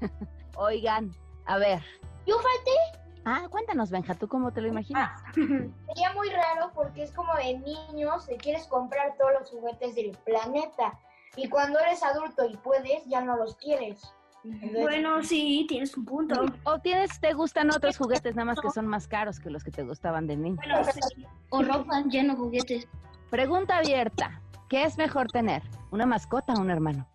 [0.56, 1.12] Oigan,
[1.46, 1.82] a ver.
[2.26, 3.00] ¿Yo falté?
[3.24, 5.20] Ah, cuéntanos, Benja, ¿tú cómo te lo imaginas?
[5.34, 10.16] Sería muy raro porque es como de niños, te quieres comprar todos los juguetes del
[10.24, 10.98] planeta.
[11.36, 14.12] Y cuando eres adulto y puedes, ya no los quieres.
[14.42, 16.46] Entonces, Bueno, sí, tienes un punto.
[16.64, 19.70] ¿O tienes, te gustan otros juguetes, nada más que son más caros que los que
[19.70, 20.56] te gustaban de niño?
[20.56, 21.26] Bueno, sí.
[21.50, 22.88] O ropa, ya no juguetes.
[23.28, 24.40] Pregunta abierta.
[24.70, 25.62] ¿Qué es mejor tener?
[25.90, 27.06] ¿Una mascota o un hermano?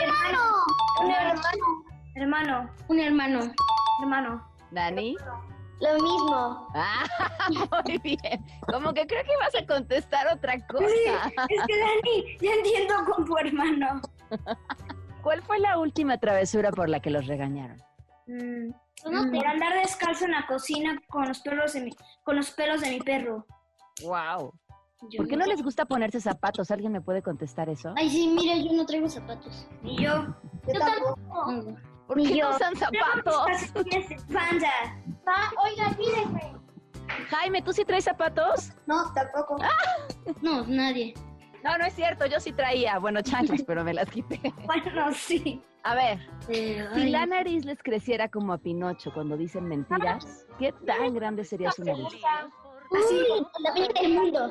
[0.00, 0.42] ¡Hermano!
[1.04, 1.62] un hermano.
[2.14, 3.40] Hermano, Un hermano.
[4.02, 4.48] hermano.
[4.70, 5.14] ¿Dani?
[5.80, 6.68] Lo mismo.
[6.74, 7.04] Ah,
[7.86, 8.44] muy bien.
[8.66, 10.86] Como que creo que ibas a contestar otra cosa.
[10.86, 14.00] Es que Dani, ya entiendo con tu hermano.
[15.22, 17.76] ¿Cuál fue la última travesura por la que los regañaron?
[18.26, 18.70] Mm,
[19.10, 21.90] No por andar descalzo en la cocina con los perros de mi,
[22.24, 23.44] con los pelos de mi perro.
[24.02, 24.54] Wow.
[25.02, 26.70] Yo ¿Por qué no les gusta ponerse zapatos?
[26.70, 27.92] ¿Alguien me puede contestar eso?
[27.96, 29.68] Ay, sí, mira, yo no traigo zapatos.
[29.82, 30.26] Y yo,
[30.66, 31.52] Yo tampoco.
[31.52, 31.76] No.
[32.06, 33.72] ¿Por qué no usan zapatos?
[34.32, 34.70] panda.
[35.26, 36.56] Ah, oiga, mírenme.
[37.30, 38.72] Jaime, ¿tú sí traes zapatos?
[38.86, 39.56] No, tampoco.
[40.40, 41.14] No, nadie.
[41.62, 42.98] No, no es cierto, yo sí traía.
[42.98, 44.40] Bueno, chanclas, pero me las quité.
[44.66, 45.60] Bueno, sí.
[45.82, 50.46] A ver, Eh, si ay, la nariz les creciera como a Pinocho cuando dicen mentiras,
[50.58, 52.06] ¿qué tan grande sería su nariz?
[52.90, 54.50] Uy, la película del mundo.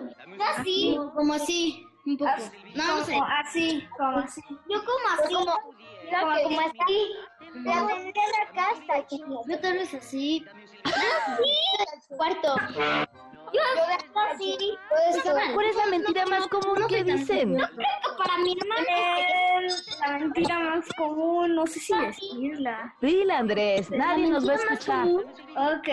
[0.56, 0.98] Así.
[1.16, 2.32] Como así, un poco.
[2.76, 3.14] No, no sé.
[3.14, 4.42] Como así, como así.
[4.70, 5.34] Yo como así.
[5.34, 7.12] Como, Como, que como así.
[7.64, 9.40] la tendría acá hasta chiquita.
[9.48, 10.46] Yo tal vez así.
[12.18, 12.56] Cuarto.
[13.54, 14.58] Yo de acá así.
[15.54, 17.58] ¿Cuál es la mentira más común que dicen?
[17.58, 18.86] Para mi hermano.
[18.90, 19.68] Eh,
[20.02, 22.94] la mentira más común, no sé si decirla.
[23.02, 25.08] Dile, Andrés, nadie nos va a escuchar.
[25.08, 25.88] Ok,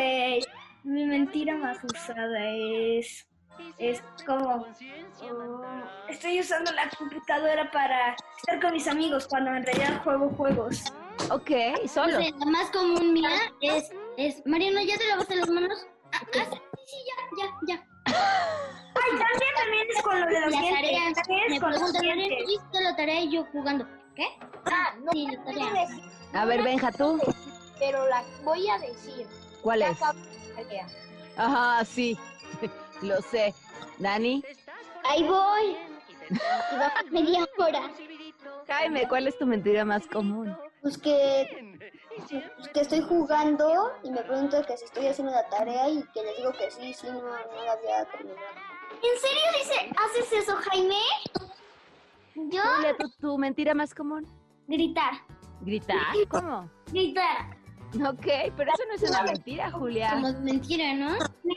[0.84, 3.26] mi mentira más usada es...
[3.78, 4.48] Es como...
[4.56, 4.66] oh,
[6.08, 10.84] estoy usando la computadora para estar con mis amigos cuando en realidad juego juegos.
[11.30, 11.50] Ok,
[11.86, 12.18] solo.
[12.18, 15.86] la más común mía es, es Mariana, ¿ya te lavaste las manos?
[16.12, 16.44] Ah, ah,
[16.86, 17.86] sí, ya, ya, ya.
[18.06, 20.74] Ay, también, también es con lo de los dientes.
[20.74, 21.14] tareas.
[21.14, 22.38] También Me es con los dientes.
[22.48, 23.86] ¿hiciste la tarea y yo jugando?
[24.16, 24.26] ¿Qué?
[24.66, 25.86] Ah, no Sí, la tarea.
[26.34, 27.20] A ver, Benja, tú.
[27.78, 29.26] pero la voy a decir.
[29.62, 29.98] ¿Cuál es?
[30.54, 30.86] Tarea.
[31.36, 32.18] Ajá, sí.
[33.02, 33.54] Lo sé.
[33.98, 34.44] ¿Dani?
[35.04, 35.76] Ahí voy.
[37.10, 37.90] Media hora.
[38.68, 40.56] Jaime, ¿cuál es tu mentira más común?
[40.80, 41.78] Pues que,
[42.18, 46.22] pues que estoy jugando y me pregunto que si estoy haciendo la tarea y que
[46.22, 48.40] les digo que sí, sí, no, no la había terminado.
[49.02, 50.96] ¿En serio dice, haces eso, Jaime?
[52.34, 52.62] ¿Yo?
[52.98, 54.26] ¿tu, tu mentira más común?
[54.68, 55.12] Gritar.
[55.60, 56.14] ¿Gritar?
[56.28, 56.70] ¿Cómo?
[56.86, 57.61] Gritar.
[58.08, 58.26] Ok,
[58.56, 60.10] pero eso no es una mentira, Julia.
[60.12, 61.10] Como mentira, ¿no?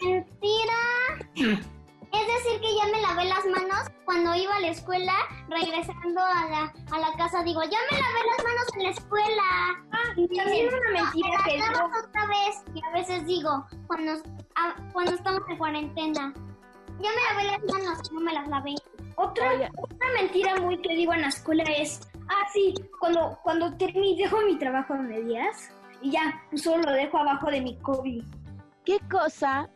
[0.04, 0.80] Mentira.
[1.36, 5.13] Es decir, que ya me lavé las manos cuando iba a la escuela,
[5.50, 9.43] regresando a la, a la casa, digo, ya me lavé las manos en la escuela.
[10.15, 14.13] y también una mentira que otra vez, y a veces digo, cuando,
[14.56, 16.34] a- cuando estamos en cuarentena,
[17.02, 18.76] ya me lavé las manos, no me las lavé.
[19.17, 24.17] Otra, otra mentira muy que digo en la escuela es, ah, sí, cuando, cuando termino,
[24.17, 25.69] dejo mi trabajo a medias
[26.01, 28.23] y ya, pues solo lo dejo abajo de mi COVID.
[28.86, 29.69] ¿Qué cosa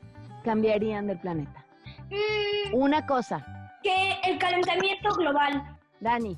[0.43, 1.65] cambiarían del planeta?
[2.10, 3.45] Mm, Una cosa.
[3.84, 5.77] Que el calentamiento global.
[6.01, 6.38] Dani,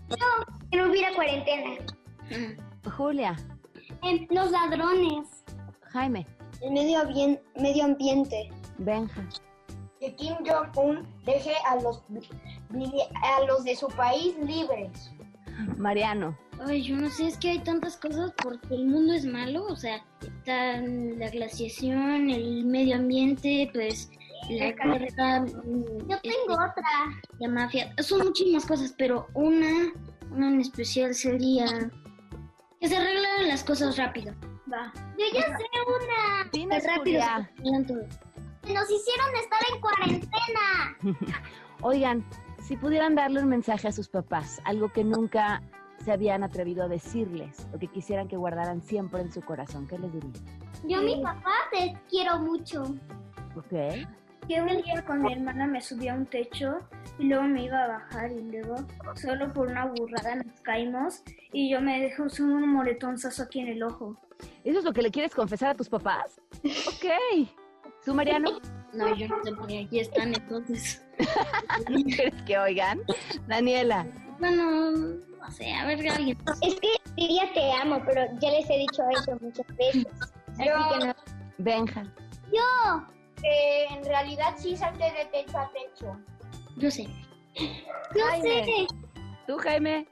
[0.69, 1.71] que no hubiera cuarentena.
[2.97, 3.35] Julia,
[4.29, 5.43] los ladrones.
[5.91, 6.25] Jaime,
[6.61, 8.49] El medio, ambien- medio ambiente.
[8.77, 9.21] Benja,
[9.99, 12.03] Que Kim Jong-un deje a los,
[13.23, 15.11] a los de su país libres.
[15.77, 16.35] Mariano,
[16.67, 19.75] Ay, yo no sé, es que hay tantas cosas porque el mundo es malo, o
[19.75, 24.11] sea, está la glaciación, el medio ambiente, pues
[24.49, 27.21] la guerra, mm, Yo tengo este, otra.
[27.39, 29.91] la mafia, son muchísimas cosas, pero una,
[30.31, 31.65] una en especial sería
[32.79, 34.33] que se arreglaran las cosas rápido.
[34.71, 34.91] Va.
[35.17, 36.49] Yo ya sé una.
[36.51, 37.87] Dinos, rápido se arreglan.
[38.63, 40.97] Nos hicieron estar en cuarentena.
[41.81, 42.25] Oigan,
[42.59, 45.61] si pudieran darle un mensaje a sus papás, algo que nunca
[46.01, 49.97] se habían atrevido a decirles, o que quisieran que guardaran siempre en su corazón, ¿qué
[49.97, 50.33] les dirían?
[50.87, 52.83] Yo a mi papá te quiero mucho.
[53.55, 54.07] Ok.
[54.47, 56.77] Que un día con mi hermana me subí a un techo
[57.19, 58.75] y luego me iba a bajar y luego
[59.15, 61.21] solo por una burrada nos caímos
[61.53, 64.17] y yo me dejé un moretonzazo aquí en el ojo.
[64.63, 66.41] ¿Eso es lo que le quieres confesar a tus papás?
[66.63, 67.49] Ok.
[68.03, 68.59] ¿Tú, Mariano?
[68.93, 71.05] No, yo no sé por aquí están, entonces.
[71.89, 72.99] ¿No quieres que oigan?
[73.47, 74.07] Daniela.
[74.39, 76.37] Bueno, no sé, a ver, alguien.
[76.61, 80.05] Es que diría te amo, pero ya les he dicho eso muchas veces.
[80.53, 80.63] Así
[80.99, 81.15] que no.
[81.57, 82.03] Benja.
[82.51, 83.05] Yo.
[83.41, 86.17] Que en realidad sí salté de techo a techo.
[86.77, 87.07] Yo sé.
[87.55, 88.65] Yo Jaime.
[88.65, 88.87] sé.
[89.47, 90.07] ¿Tú, Jaime?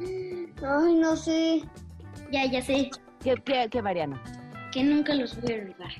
[0.00, 1.62] Ay, no sé.
[2.30, 2.90] Ya, ya sé,
[3.22, 4.18] ¿Qué, qué, qué Mariano?
[4.72, 5.92] que nunca los voy a olvidar.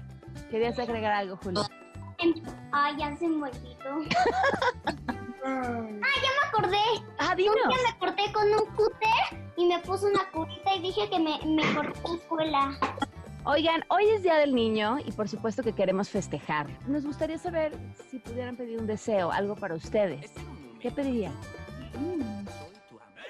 [0.50, 1.62] ¿Querías agregar algo, Julio?
[2.72, 4.00] Ay, ya se me olvidó.
[5.44, 5.88] ah,
[6.22, 7.06] ya me acordé.
[7.18, 11.18] Ah, día me corté con un cúter y me puse una curita y dije que
[11.18, 12.78] me, me corté en escuela.
[13.44, 16.68] Oigan, hoy es Día del Niño y por supuesto que queremos festejar.
[16.86, 17.72] Nos gustaría saber
[18.10, 20.32] si pudieran pedir un deseo, algo para ustedes.
[20.80, 21.32] ¿Qué pedirían?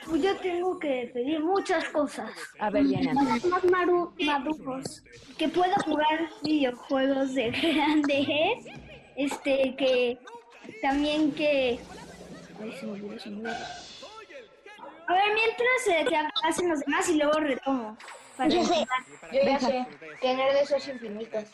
[0.06, 2.30] Pues yo tengo que pedir muchas cosas.
[2.58, 3.14] A ver, Diana.
[3.14, 5.02] Más maru- maduros.
[5.38, 8.66] Que pueda jugar videojuegos de grandes.
[9.16, 10.18] Este, que
[10.82, 11.78] también que...
[12.62, 13.54] Ay, se me olvidó, se me olvidó.
[15.06, 16.16] A ver, mientras eh, que
[16.48, 17.96] hacen los demás y luego retomo.
[18.36, 19.32] Para Yo sé, empezar.
[19.32, 19.86] yo ya sé.
[20.20, 21.44] Tener deseos infinitos.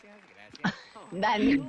[1.11, 1.63] Dani.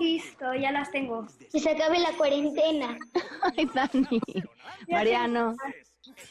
[0.00, 1.26] Listo, ya las tengo.
[1.52, 2.98] Que se acabe la cuarentena.
[3.56, 4.22] Ay, Dani.
[4.88, 5.54] Mariano.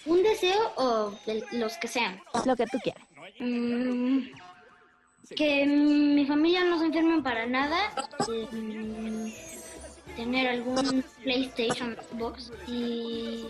[0.05, 2.19] ¿Un deseo o de los que sean?
[2.45, 3.03] Lo que tú quieras.
[3.39, 4.19] Mm,
[5.35, 7.77] que mi familia no se enferme para nada.
[8.51, 9.27] mm,
[10.15, 13.45] tener algún PlayStation Box y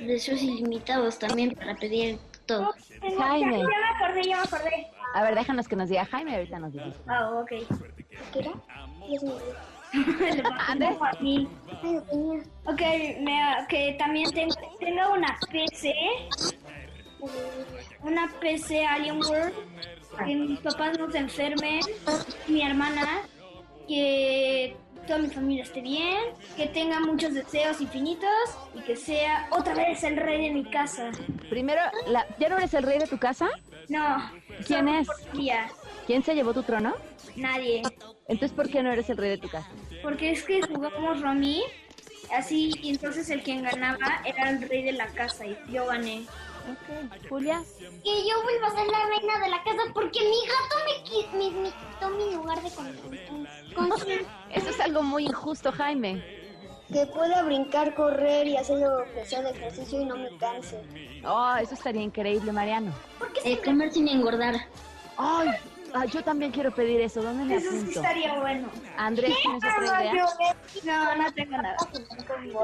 [0.00, 2.72] deseos ilimitados también para pedir todo.
[3.18, 3.58] Jaime.
[3.58, 4.86] Ya, me acordé, ya me acordé.
[5.14, 6.92] A ver, déjanos que nos diga Jaime, ahorita nos dice.
[7.06, 7.48] Ah, ok.
[8.32, 8.52] ¿Qué era?
[9.08, 9.38] Dios mío.
[10.68, 10.96] Andrés.
[12.64, 12.80] Ok,
[13.20, 15.94] me- que también tengo, tengo una PC,
[18.02, 19.52] una PC Alienware,
[20.24, 21.80] que mis papás no se enfermen,
[22.48, 23.20] mi hermana,
[23.86, 24.76] que
[25.06, 26.18] toda mi familia esté bien,
[26.56, 28.28] que tenga muchos deseos infinitos
[28.74, 31.10] y que sea otra vez el rey de mi casa.
[31.50, 33.48] Primero, la- ¿ya no eres el rey de tu casa?
[33.88, 34.30] No.
[34.66, 35.08] ¿Quién es?
[36.06, 36.94] ¿Quién se llevó tu trono?
[37.36, 37.82] Nadie.
[38.28, 39.68] Entonces, ¿por qué no eres el rey de tu casa?
[40.02, 41.62] Porque es que jugamos Romy,
[42.34, 46.22] así, y entonces el quien ganaba era el rey de la casa y yo gané.
[46.70, 47.28] Ok.
[47.28, 47.62] Julia.
[47.78, 51.32] Que yo vuelva a ser la reina de la casa porque mi gato me, qui-
[51.32, 53.96] me- me quitó mi lugar de con- con-
[54.50, 56.40] Eso es algo muy injusto, Jaime.
[56.92, 60.82] Que pueda brincar, correr y hacer lo que sea de ejercicio y no me canse.
[61.24, 62.92] Oh, eso estaría increíble, Mariano.
[63.44, 64.54] Eh, comer sin engordar.
[65.16, 65.48] Ay,
[65.94, 67.22] ah, yo también quiero pedir eso.
[67.22, 68.00] ¿Dónde me Eso sí apunto?
[68.00, 68.68] estaría bueno.
[68.98, 70.26] Andrés, ¿tienes otra idea?
[70.84, 71.76] No, no tengo nada.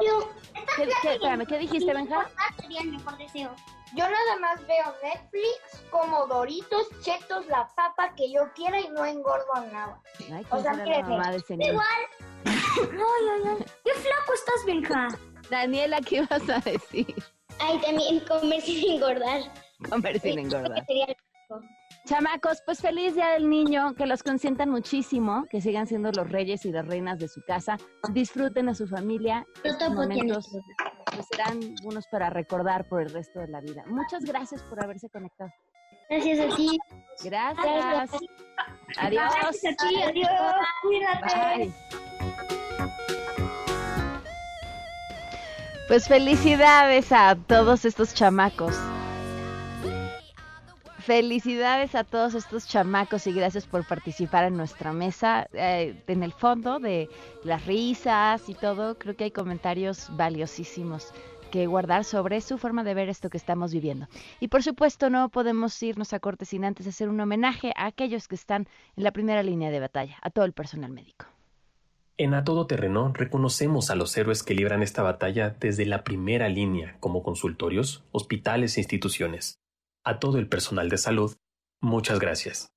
[0.05, 0.29] Yo,
[0.75, 2.29] ¿Qué, qué, espérame, ¿qué dijiste, Benja?
[2.61, 3.51] sería el mejor deseo.
[3.95, 9.03] Yo nada más veo Netflix, como Doritos, Chetos, la papa que yo quiera y no
[9.05, 9.99] engordo nada.
[10.31, 11.67] Ay, O sea, ¿quién será la créeme.
[11.67, 11.85] Igual.
[12.45, 13.65] Ay, ay, ay.
[13.83, 15.07] Qué flaco estás, Benja.
[15.49, 17.13] Daniela, ¿qué vas a decir?
[17.59, 19.41] Ay, también comer sin engordar.
[19.89, 20.85] Comer sin Sí, engordar.
[22.05, 26.65] Chamacos, pues feliz día del niño, que los consientan muchísimo, que sigan siendo los reyes
[26.65, 27.77] y las reinas de su casa,
[28.13, 30.49] disfruten a su familia, estos topo tiene momentos
[31.15, 33.83] pues, serán unos para recordar por el resto de la vida.
[33.87, 35.51] Muchas gracias por haberse conectado.
[36.09, 36.77] Gracias a ti.
[37.23, 38.21] Gracias.
[38.97, 39.33] Adiós.
[39.41, 40.31] Gracias a ti, adiós.
[40.81, 41.57] Cuídate.
[41.57, 41.73] Bye.
[45.87, 48.75] Pues felicidades a todos estos chamacos.
[51.09, 55.47] Felicidades a todos estos chamacos y gracias por participar en nuestra mesa.
[55.53, 57.09] Eh, en el fondo de
[57.43, 61.11] las risas y todo, creo que hay comentarios valiosísimos
[61.49, 64.07] que guardar sobre su forma de ver esto que estamos viviendo.
[64.39, 68.27] Y por supuesto no podemos irnos a corte sin antes hacer un homenaje a aquellos
[68.27, 71.25] que están en la primera línea de batalla, a todo el personal médico.
[72.17, 76.49] En A Todo Terreno reconocemos a los héroes que libran esta batalla desde la primera
[76.49, 79.59] línea, como consultorios, hospitales e instituciones.
[80.05, 81.35] A todo el personal de salud,
[81.81, 82.71] muchas gracias.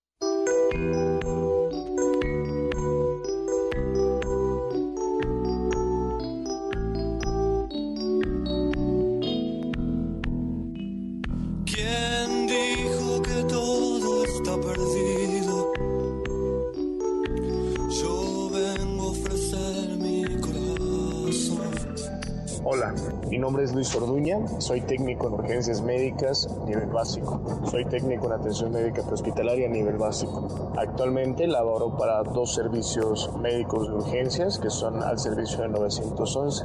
[23.43, 27.41] Nombre es Luis Orduña, soy técnico en urgencias médicas nivel básico.
[27.69, 30.73] Soy técnico en atención médica prehospitalaria nivel básico.
[30.77, 36.65] Actualmente laboro para dos servicios médicos de urgencias que son al servicio de 911.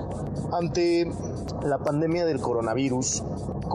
[0.52, 1.12] Ante
[1.63, 3.24] la pandemia del coronavirus,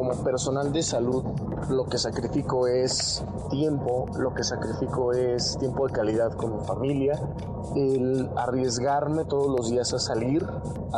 [0.02, 1.22] como personal de salud,
[1.70, 7.20] lo que sacrifico es tiempo, lo que sacrifico es tiempo de calidad con mi familia,
[7.76, 10.44] el arriesgarme todos los días a salir,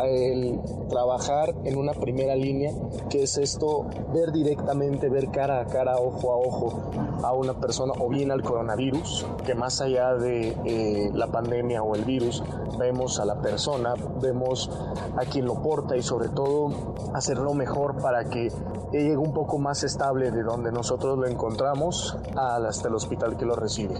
[0.03, 2.73] el trabajar en una primera línea,
[3.11, 6.90] que es esto, ver directamente, ver cara a cara, ojo a ojo
[7.23, 11.95] a una persona o bien al coronavirus, que más allá de eh, la pandemia o
[11.95, 12.43] el virus,
[12.79, 14.71] vemos a la persona, vemos
[15.17, 18.51] a quien lo porta y sobre todo hacerlo mejor para que
[18.99, 23.57] llegue un poco más estable de donde nosotros lo encontramos hasta el hospital que lo
[23.57, 23.95] recibe.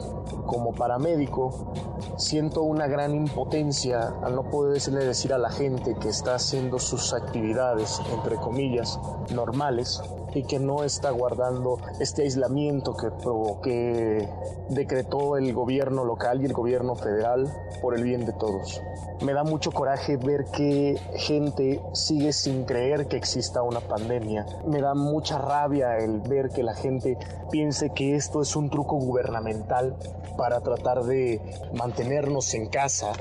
[0.47, 1.73] Como paramédico,
[2.17, 7.13] siento una gran impotencia al no poderle decir a la gente que está haciendo sus
[7.13, 8.99] actividades, entre comillas,
[9.33, 10.03] normales
[10.35, 13.09] y que no está guardando este aislamiento que,
[13.63, 14.29] que
[14.69, 18.83] decretó el gobierno local y el gobierno federal por el bien de todos.
[19.23, 24.45] Me da mucho coraje ver que gente sigue sin creer que exista una pandemia.
[24.67, 27.17] Me da mucha rabia el ver que la gente
[27.51, 29.97] piense que esto es un truco gubernamental
[30.37, 31.41] para tratar de
[31.73, 33.13] mantenernos en casa,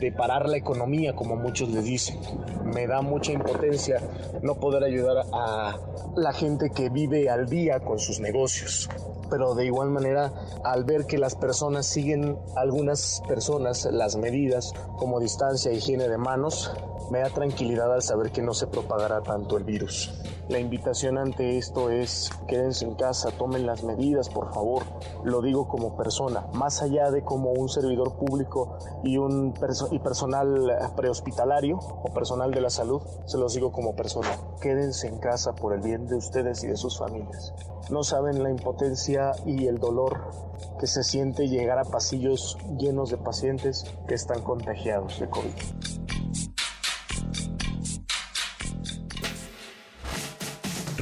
[0.00, 2.18] de parar la economía, como muchos les dicen.
[2.64, 4.00] Me da mucha impotencia
[4.42, 5.76] no poder ayudar a
[6.16, 8.88] la gente que vive al día con sus negocios.
[9.28, 10.32] Pero de igual manera,
[10.64, 16.72] al ver que las personas siguen, algunas personas, las medidas como distancia higiene de manos,
[17.10, 20.12] me da tranquilidad al saber que no se propagará tanto el virus.
[20.48, 24.82] La invitación ante esto es quédense en casa, tomen las medidas, por favor.
[25.24, 29.54] Lo digo como persona, más allá de como un servidor público y un
[29.90, 34.38] y personal eh, prehospitalario o personal de la salud, se los digo como persona.
[34.60, 37.54] Quédense en casa por el bien de ustedes y de sus familias.
[37.90, 40.30] No saben la impotencia y el dolor
[40.78, 45.52] que se siente llegar a pasillos llenos de pacientes que están contagiados de COVID.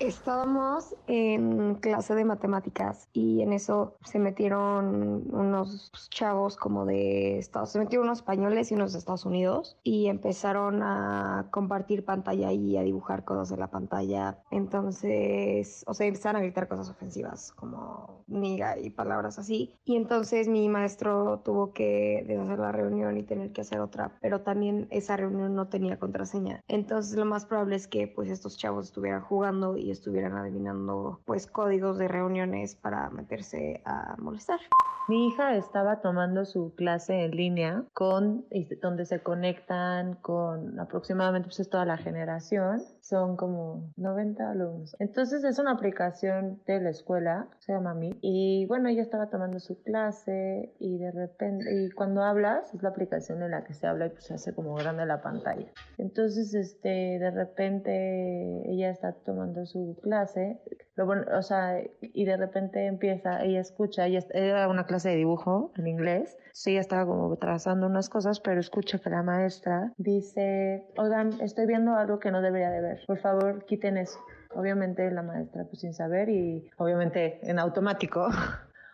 [0.00, 7.70] Estábamos en clase de matemáticas y en eso se metieron unos chavos como de Estados
[7.70, 12.76] se metieron unos españoles y unos de Estados Unidos y empezaron a compartir pantalla y
[12.76, 14.42] a dibujar cosas en la pantalla.
[14.50, 19.78] Entonces, o sea, empezaron a gritar cosas ofensivas como niga y palabras así.
[19.84, 24.40] Y entonces mi maestro tuvo que deshacer la reunión y tener que hacer otra, pero
[24.42, 26.62] también esa reunión no tenía contraseña.
[26.68, 31.46] Entonces, lo más probable es que pues estos chavos estuvieran jugando y estuvieran adivinando pues
[31.46, 34.60] códigos de reuniones para meterse a molestar.
[35.06, 38.46] Mi hija estaba tomando su clase en línea con
[38.80, 44.96] donde se conectan con aproximadamente pues, toda la generación, son como 90 alumnos.
[44.98, 49.60] Entonces es una aplicación de la escuela, se llama Mi, y bueno, ella estaba tomando
[49.60, 53.86] su clase y de repente, y cuando hablas, es la aplicación en la que se
[53.86, 55.66] habla y pues se hace como grande la pantalla.
[55.98, 60.60] Entonces, este, de repente ella está tomando su clase,
[60.96, 65.72] lo o sea, y de repente empieza, ella escucha, ella era una clase de dibujo
[65.76, 71.40] en inglés, sí, estaba como trazando unas cosas, pero escucha que la maestra dice, oigan,
[71.40, 74.18] estoy viendo algo que no debería de ver, por favor, quiten eso.
[74.56, 78.28] Obviamente la maestra pues sin saber y obviamente en automático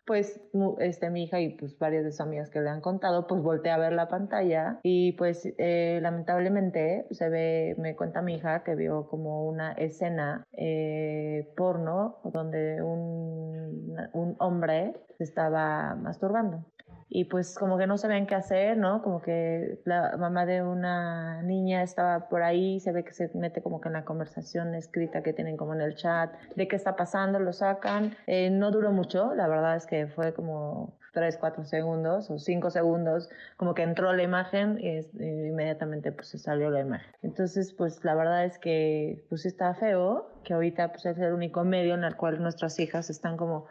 [0.06, 0.40] pues
[0.78, 3.72] este, mi hija y pues varias de sus amigas que le han contado, pues volteé
[3.72, 8.74] a ver la pantalla y pues eh, lamentablemente se ve, me cuenta mi hija que
[8.74, 16.64] vio como una escena eh, porno donde un, un hombre estaba masturbando
[17.12, 19.02] y pues como que no sabían qué hacer, ¿no?
[19.02, 23.62] Como que la mamá de una niña estaba por ahí, se ve que se mete
[23.62, 26.94] como que en la conversación escrita que tienen como en el chat, de qué está
[26.94, 28.14] pasando, lo sacan.
[28.28, 32.70] Eh, no duró mucho, la verdad es que fue como 3, 4 segundos o 5
[32.70, 37.12] segundos, como que entró la imagen y, inmediatamente pues se salió la imagen.
[37.22, 41.64] Entonces pues la verdad es que pues está feo, que ahorita pues es el único
[41.64, 43.66] medio en el cual nuestras hijas están como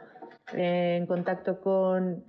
[0.53, 2.23] en contacto con,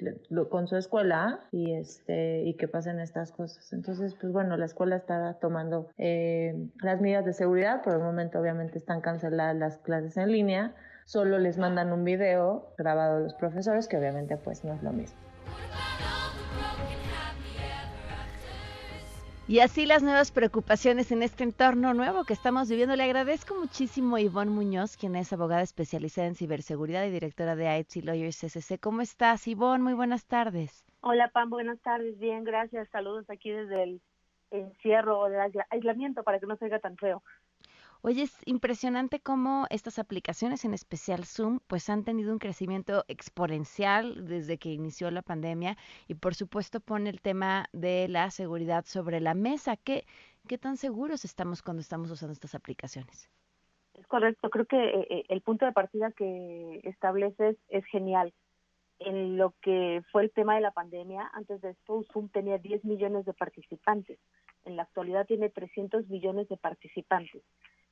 [0.49, 3.73] con su escuela y, este, y que pasen estas cosas.
[3.73, 7.83] Entonces, pues bueno, la escuela está tomando eh, las medidas de seguridad.
[7.83, 10.75] Por el momento, obviamente, están canceladas las clases en línea.
[11.05, 14.93] Solo les mandan un video grabado a los profesores, que obviamente pues no es lo
[14.93, 15.19] mismo.
[19.51, 22.95] Y así las nuevas preocupaciones en este entorno nuevo que estamos viviendo.
[22.95, 27.81] Le agradezco muchísimo a Ivonne Muñoz, quien es abogada especializada en ciberseguridad y directora de
[27.81, 28.79] IT Lawyers CCC.
[28.79, 29.83] ¿Cómo estás, Ivonne?
[29.83, 30.85] Muy buenas tardes.
[31.01, 31.51] Hola, Pam.
[31.51, 32.17] Buenas tardes.
[32.21, 32.89] Bien, gracias.
[32.91, 34.01] Saludos aquí desde el
[34.53, 35.41] encierro o del
[35.71, 37.25] aislamiento para que no se tan feo.
[38.03, 44.27] Oye, es impresionante cómo estas aplicaciones, en especial Zoom, pues han tenido un crecimiento exponencial
[44.27, 45.77] desde que inició la pandemia
[46.09, 49.77] y por supuesto pone el tema de la seguridad sobre la mesa.
[49.77, 50.07] ¿Qué,
[50.49, 53.29] qué tan seguros estamos cuando estamos usando estas aplicaciones?
[53.93, 58.33] Es correcto, creo que eh, eh, el punto de partida que estableces es genial.
[58.99, 62.83] En lo que fue el tema de la pandemia, antes de esto, Zoom tenía 10
[62.87, 64.19] millones de participantes.
[64.65, 67.43] En la actualidad tiene 300 millones de participantes.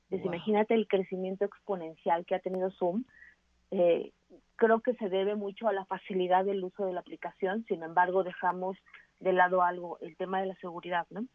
[0.09, 3.05] Pues imagínate el crecimiento exponencial que ha tenido Zoom.
[3.71, 4.13] Eh,
[4.57, 8.25] creo que se debe mucho a la facilidad del uso de la aplicación, sin embargo
[8.25, 8.77] dejamos
[9.21, 11.27] de lado algo, el tema de la seguridad, ¿no?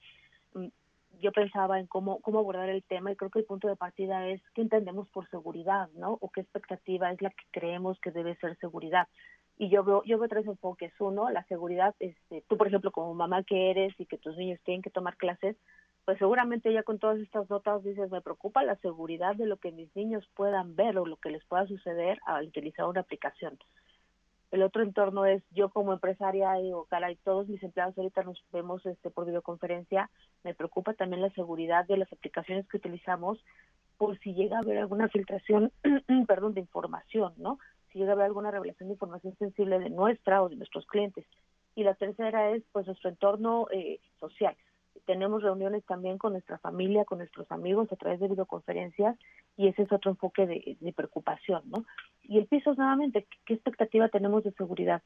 [0.53, 0.69] Mm,
[1.21, 4.27] yo pensaba en cómo, cómo abordar el tema y creo que el punto de partida
[4.27, 6.17] es qué entendemos por seguridad, ¿no?
[6.21, 9.07] O qué expectativa es la que creemos que debe ser seguridad.
[9.57, 10.91] Y yo veo, yo veo tres enfoques.
[10.99, 14.59] Uno, la seguridad, este, tú por ejemplo como mamá que eres y que tus niños
[14.63, 15.55] tienen que tomar clases,
[16.05, 19.71] pues seguramente ya con todas estas notas dices, me preocupa la seguridad de lo que
[19.71, 23.57] mis niños puedan ver o lo que les pueda suceder al utilizar una aplicación.
[24.51, 28.43] El otro entorno es yo como empresaria y cara y todos mis empleados ahorita nos
[28.51, 30.09] vemos este por videoconferencia,
[30.43, 33.39] me preocupa también la seguridad de las aplicaciones que utilizamos
[33.97, 35.71] por si llega a haber alguna filtración,
[36.27, 37.59] perdón, de información, ¿no?
[37.91, 41.25] Si llega a haber alguna revelación de información sensible de nuestra o de nuestros clientes.
[41.75, 44.55] Y la tercera es pues nuestro entorno eh, social
[45.05, 49.17] tenemos reuniones también con nuestra familia, con nuestros amigos a través de videoconferencias
[49.57, 51.85] y ese es otro enfoque de, preocupación, ¿no?
[52.23, 55.01] Y el piso, nuevamente, ¿qué expectativa tenemos de seguridad?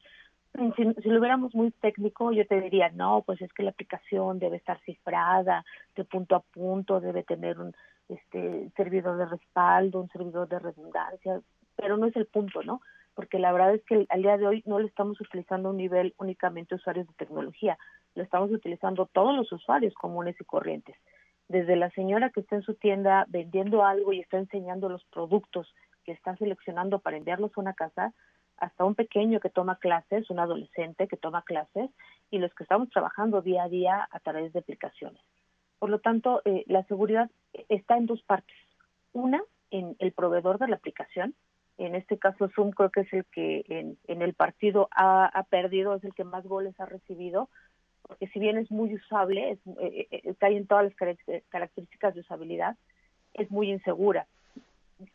[0.76, 4.38] Si, si, lo hubiéramos muy técnico, yo te diría, no, pues es que la aplicación
[4.38, 7.74] debe estar cifrada de punto a punto, debe tener un
[8.08, 11.40] este servidor de respaldo, un servidor de redundancia,
[11.76, 12.80] pero no es el punto, ¿no?
[13.14, 15.76] Porque la verdad es que al día de hoy no lo estamos utilizando a un
[15.76, 17.76] nivel únicamente usuarios de tecnología,
[18.14, 20.96] lo estamos utilizando todos los usuarios comunes y corrientes.
[21.48, 25.74] Desde la señora que está en su tienda vendiendo algo y está enseñando los productos
[26.04, 28.12] que está seleccionando para enviarlos a una casa,
[28.58, 31.90] hasta un pequeño que toma clases, un adolescente que toma clases,
[32.30, 35.22] y los que estamos trabajando día a día a través de aplicaciones.
[35.78, 37.30] Por lo tanto, eh, la seguridad
[37.68, 38.56] está en dos partes.
[39.12, 41.34] Una, en el proveedor de la aplicación.
[41.78, 45.94] En este caso, Zoom creo que es el que en, el partido ha, ha, perdido,
[45.94, 47.48] es el que más goles ha recibido,
[48.02, 51.16] porque si bien es muy usable, es, eh, eh, cae en todas las
[51.48, 52.76] características de usabilidad,
[53.34, 54.26] es muy insegura.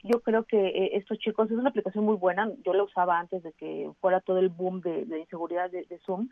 [0.01, 3.43] Yo creo que eh, estos chicos, es una aplicación muy buena, yo la usaba antes
[3.43, 6.29] de que fuera todo el boom de, inseguridad de, Zoom,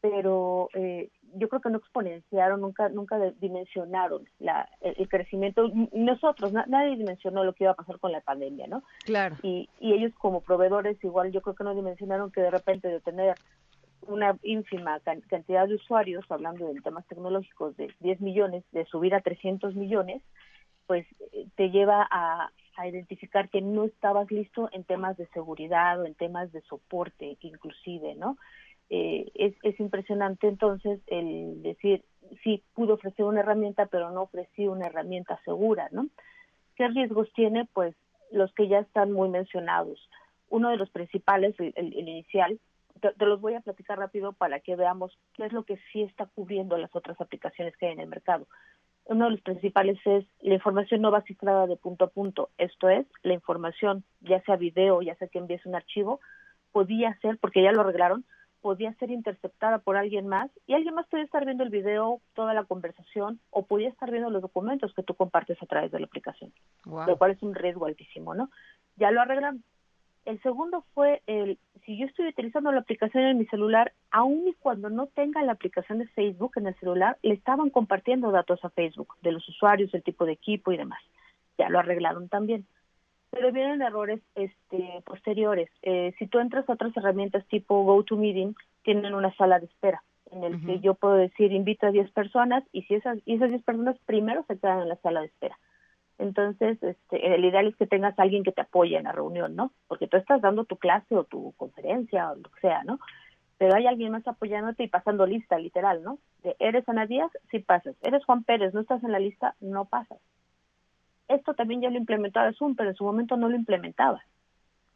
[0.00, 5.68] pero eh, yo creo que no exponenciaron, nunca nunca dimensionaron la, el, crecimiento.
[5.92, 8.84] Nosotros, nadie dimensionó lo que iba a pasar con la pandemia, ¿no?
[9.04, 9.36] Claro.
[9.42, 13.00] Y, y ellos como proveedores igual yo creo que no dimensionaron que de repente de
[13.00, 13.34] tener
[14.06, 19.20] una ínfima cantidad de usuarios, hablando de temas tecnológicos de 10 millones, de subir a
[19.20, 20.22] 300 millones,
[20.86, 22.50] pues eh, te lleva a,
[22.86, 28.14] identificar que no estabas listo en temas de seguridad o en temas de soporte inclusive,
[28.16, 28.36] ¿no?
[28.90, 32.04] Eh, es, es impresionante entonces el decir,
[32.44, 36.08] sí, pude ofrecer una herramienta, pero no ofrecí una herramienta segura, ¿no?
[36.76, 37.66] ¿Qué riesgos tiene?
[37.72, 37.94] Pues
[38.30, 39.98] los que ya están muy mencionados.
[40.48, 42.60] Uno de los principales, el, inicial,
[43.00, 46.02] te, te, los voy a platicar rápido para que veamos qué es lo que sí
[46.02, 48.46] está cubriendo las otras aplicaciones que hay en el mercado.
[49.04, 52.50] Uno de los principales es la información no va cifrada de punto a punto.
[52.58, 56.20] Esto es, la información, ya sea video, ya sea que envíes un archivo,
[56.72, 58.24] podía ser, porque ya lo arreglaron,
[58.60, 62.52] podía ser interceptada por alguien más y alguien más podía estar viendo el video, toda
[62.52, 66.06] la conversación o podía estar viendo los documentos que tú compartes a través de la
[66.06, 66.52] aplicación,
[66.84, 67.06] wow.
[67.06, 68.50] lo cual es un riesgo altísimo, ¿no?
[68.96, 69.62] Ya lo arreglan.
[70.26, 74.54] El segundo fue el, si yo estoy utilizando la aplicación en mi celular, aun y
[74.54, 78.70] cuando no tenga la aplicación de Facebook en el celular, le estaban compartiendo datos a
[78.70, 81.00] Facebook de los usuarios, el tipo de equipo y demás.
[81.56, 82.66] Ya lo arreglaron también
[83.36, 85.68] pero vienen errores este, posteriores.
[85.82, 90.42] Eh, si tú entras a otras herramientas tipo GoToMeeting, tienen una sala de espera en
[90.42, 90.66] el uh -huh.
[90.66, 93.96] que yo puedo decir invito a 10 personas y si esas, y esas 10 personas
[94.06, 95.58] primero se quedan en la sala de espera.
[96.18, 99.72] Entonces, este, el ideal es que tengas alguien que te apoye en la reunión, ¿no?
[99.86, 102.98] Porque tú estás dando tu clase o tu conferencia o lo que sea, ¿no?
[103.58, 106.18] Pero hay alguien más apoyándote y pasando lista, literal, ¿no?
[106.42, 107.30] De, ¿Eres Ana Díaz?
[107.50, 107.96] Sí pasas.
[108.02, 108.74] ¿Eres Juan Pérez?
[108.74, 109.54] ¿No estás en la lista?
[109.60, 110.18] No pasas
[111.28, 114.22] esto también ya lo implementaba Zoom, pero en su momento no lo implementaba.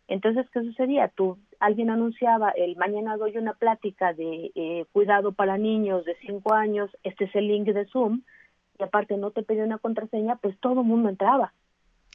[0.09, 1.09] Entonces, ¿qué sucedía?
[1.09, 6.53] Tú, alguien anunciaba, el mañana doy una plática de eh, cuidado para niños de 5
[6.53, 8.23] años, este es el link de Zoom,
[8.81, 11.53] y aparte no te pedía una contraseña, pues todo el mundo entraba.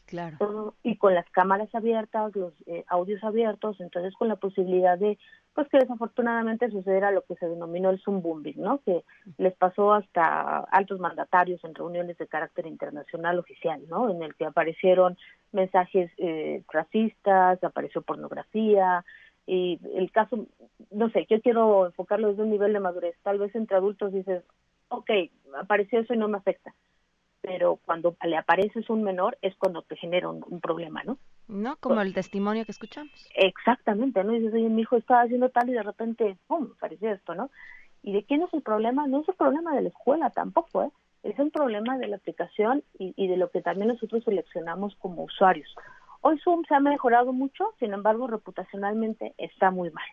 [0.06, 0.38] Claro.
[0.38, 5.18] Todo, y con las cámaras abiertas, los eh, audios abiertos, entonces con la posibilidad de,
[5.56, 8.82] pues que desafortunadamente sucediera lo que se denominó el Zoom bombing, ¿no?
[8.86, 9.04] Que
[9.40, 14.12] les pasó hasta altos mandatarios en reuniones de carácter internacional oficial, ¿no?
[14.12, 15.18] En el que aparecieron
[15.52, 19.04] mensajes eh, racistas, apareció pornografía,
[19.48, 20.48] y el caso,
[20.92, 24.44] no sé, yo quiero enfocarlo desde un nivel de madurez, tal vez entre adultos dices,
[24.90, 25.10] ok,
[25.60, 26.74] apareció eso y no me afecta
[27.46, 31.20] pero cuando le apareces un menor es cuando te genera un, un problema, ¿no?
[31.48, 33.12] No, como pues, el testimonio que escuchamos.
[33.36, 34.34] Exactamente, ¿no?
[34.34, 37.52] Y dices, oye, mi hijo estaba haciendo tal y de repente, ¡pum!, apareció esto, ¿no?
[38.02, 39.06] ¿Y de quién es el problema?
[39.06, 40.90] No es el problema de la escuela tampoco, ¿eh?
[41.22, 45.24] Es un problema de la aplicación y, y de lo que también nosotros seleccionamos como
[45.24, 45.72] usuarios.
[46.22, 50.06] Hoy Zoom se ha mejorado mucho, sin embargo, reputacionalmente está muy mal.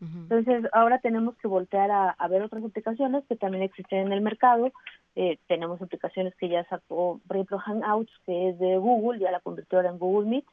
[0.00, 0.22] Uh -huh.
[0.22, 4.20] Entonces, ahora tenemos que voltear a, a, ver otras aplicaciones que también existen en el
[4.20, 4.70] mercado.
[5.16, 9.40] Eh, tenemos aplicaciones que ya sacó, por ejemplo, Hangouts, que es de Google, ya la
[9.40, 10.44] convirtió ahora en Google Meet.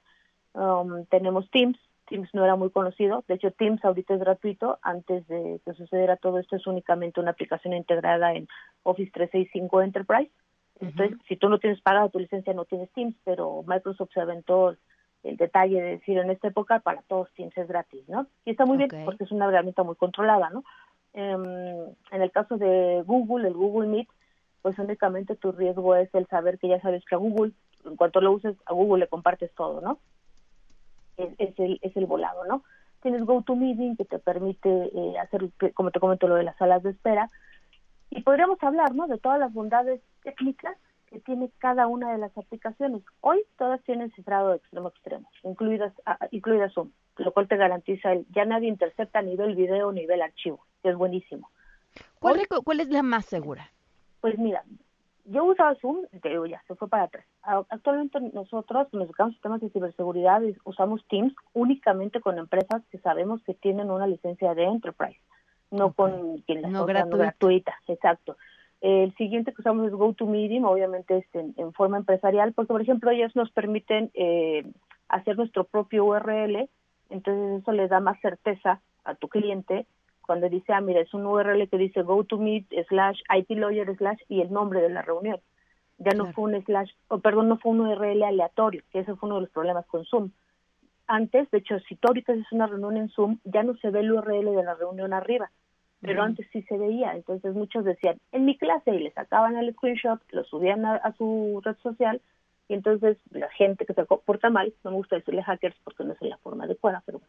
[0.54, 1.78] Um, tenemos Teams,
[2.08, 3.24] Teams no era muy conocido.
[3.28, 4.80] De hecho, Teams ahorita es gratuito.
[4.82, 8.48] Antes de que sucediera todo esto, es únicamente una aplicación integrada en
[8.84, 10.32] Office 365 Enterprise.
[10.80, 11.28] Entonces, uh -huh.
[11.28, 14.76] si tú no tienes pagada tu licencia, no tienes Teams, pero Microsoft se aventó
[15.26, 18.28] el detalle de decir en esta época para todos Teams es gratis, ¿no?
[18.46, 18.88] Y está muy okay.
[18.90, 20.64] bien porque es una herramienta muy controlada, ¿no?
[21.14, 24.08] Um, en el caso de Google, el Google Meet,
[24.62, 27.54] pues únicamente tu riesgo es el saber que ya sabes que a Google,
[27.86, 30.00] en cuanto lo uses, a Google le compartes todo, ¿no?
[31.18, 32.64] Es, es el, es el volado, ¿no?
[33.02, 36.92] Tienes GoToMeeting que te permite eh, hacer, como te comento, lo de las salas de
[36.92, 37.30] espera.
[38.10, 39.08] Y podríamos hablar, ¿no?
[39.08, 40.78] De todas las bondades técnicas
[41.08, 43.04] que tiene cada una de las aplicaciones.
[43.22, 45.94] Hoy todas tienen cifrado de extremo a extremo, incluidas,
[46.32, 50.66] incluidas Zoom, lo cual te garantiza el, ya nadie intercepta a nivel video, nivel archivo,
[50.82, 51.50] que es buenísimo.
[52.20, 53.72] ¿Cuál, Hoy, ¿Cuál es la más segura?
[54.22, 54.64] Pues mira,
[55.26, 57.26] yo usaba Zoom, te digo ya, se fue para atrás.
[57.42, 63.42] Actualmente nosotros nos dedicamos a temas de ciberseguridad usamos Teams únicamente con empresas que sabemos
[63.44, 65.20] que tienen una licencia de Enterprise,
[65.72, 65.96] no okay.
[65.96, 67.18] con quien las no, gratuita.
[67.18, 68.38] no gratuita, exacto.
[68.88, 73.10] El siguiente que usamos es GoToMeeting, obviamente es en, en, forma empresarial, porque por ejemplo
[73.10, 74.64] ellos nos permiten eh,
[75.10, 76.70] hacer nuestro propio URL,
[77.10, 79.88] entonces eso le da más certeza a tu cliente
[80.22, 84.42] cuando dice, ah, mira, es un URL que dice GoToMeet slash IT Lawyer slash y
[84.42, 85.40] el nombre de la reunión.
[85.98, 86.34] Ya no claro.
[86.36, 89.42] fue un slash, oh, perdón, no fue un URL aleatorio, que ese fue uno de
[89.42, 90.30] los problemas con Zoom.
[91.08, 94.02] Antes, de hecho, si tú ahorita haces una reunión en Zoom, ya no se ve
[94.02, 95.50] el URL de la reunión arriba,
[96.06, 96.28] pero uh -huh.
[96.28, 97.16] antes sí se veía.
[97.16, 101.12] Entonces muchos decían, en mi clase, y le sacaban el screenshot, lo subían a, a
[101.14, 102.22] su red social,
[102.68, 106.14] y entonces la gente que se comporta mal, no me gusta decirle hackers porque no
[106.14, 107.22] es la forma adecuada, pero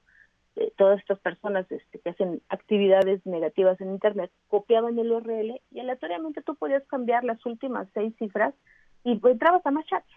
[0.56, 5.80] eh, todas estas personas este, que hacen actividades negativas en Internet, copiaban el URL y
[5.80, 8.54] aleatoriamente tú podías cambiar las últimas seis cifras
[9.04, 10.08] y pues, entrabas a más chats.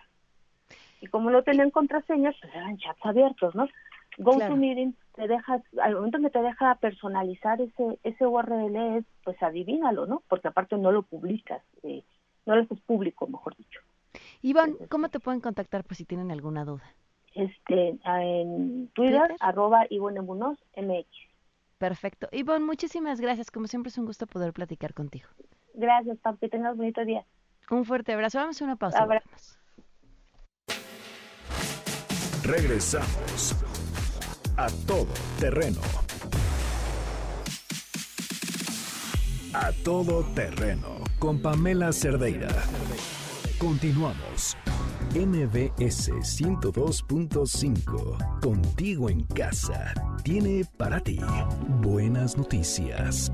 [1.01, 3.68] Y como no tenían contraseñas, pues eran chats abiertos, ¿no?
[4.20, 9.41] GoToMeeting te deja, al momento en que te deja personalizar ese ese URL, es, pues
[9.41, 10.24] adivínalo, ¿no?
[10.28, 12.03] Porque aparte no lo publicas, eh,
[12.45, 13.82] no lo haces público, mejor dicho.
[14.41, 16.84] Ivonne, ¿cómo te pueden contactar por si tienen alguna duda?
[17.36, 19.36] Este, en Twitter, ¿Twitter?
[19.39, 21.07] arroba Ivonne Munoz, MX.
[21.78, 22.28] Perfecto.
[22.32, 23.51] Ivonne, muchísimas gracias.
[23.51, 25.30] Como siempre es un gusto poder platicar contigo.
[25.74, 27.26] Gracias, Pam, que tengas bonito día.
[27.72, 28.39] Un fuerte abrazo.
[28.39, 28.99] Vamos a una pausa.
[28.99, 29.24] Abra-.
[32.43, 33.55] Regresamos
[34.60, 35.07] a todo
[35.39, 35.80] terreno.
[39.53, 42.49] A todo terreno con Pamela Cerdeira.
[43.57, 44.57] Continuamos.
[45.16, 48.41] MBS 102.5.
[48.41, 49.93] Contigo en casa.
[50.24, 51.22] Tiene para ti
[51.82, 53.32] buenas noticias.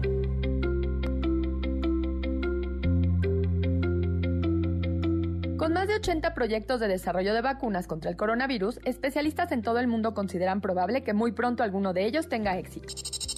[5.57, 9.79] Con más de 80 proyectos de desarrollo de vacunas contra el coronavirus, especialistas en todo
[9.79, 12.93] el mundo consideran probable que muy pronto alguno de ellos tenga éxito.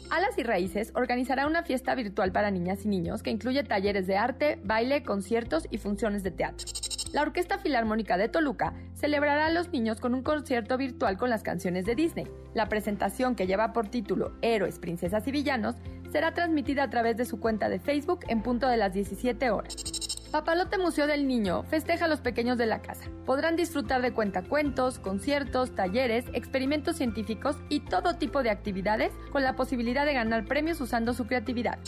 [0.10, 4.18] Alas y Raíces organizará una fiesta virtual para niñas y niños que incluye talleres de
[4.18, 6.66] arte, baile, conciertos y funciones de teatro.
[7.14, 11.44] La Orquesta Filarmónica de Toluca celebrará a los niños con un concierto virtual con las
[11.44, 12.28] canciones de Disney.
[12.56, 15.76] La presentación, que lleva por título Héroes, Princesas y Villanos,
[16.12, 20.07] será transmitida a través de su cuenta de Facebook en punto de las 17 horas.
[20.32, 23.06] Papalote Museo del Niño festeja a los pequeños de la casa.
[23.26, 29.56] Podrán disfrutar de cuentacuentos, conciertos, talleres, experimentos científicos y todo tipo de actividades con la
[29.56, 31.80] posibilidad de ganar premios usando su creatividad.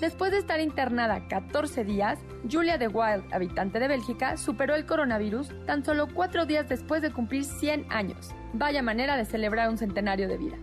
[0.00, 2.18] Después de estar internada 14 días,
[2.50, 7.12] Julia de Wild, habitante de Bélgica, superó el coronavirus tan solo cuatro días después de
[7.12, 8.30] cumplir 100 años.
[8.52, 10.56] Vaya manera de celebrar un centenario de vida.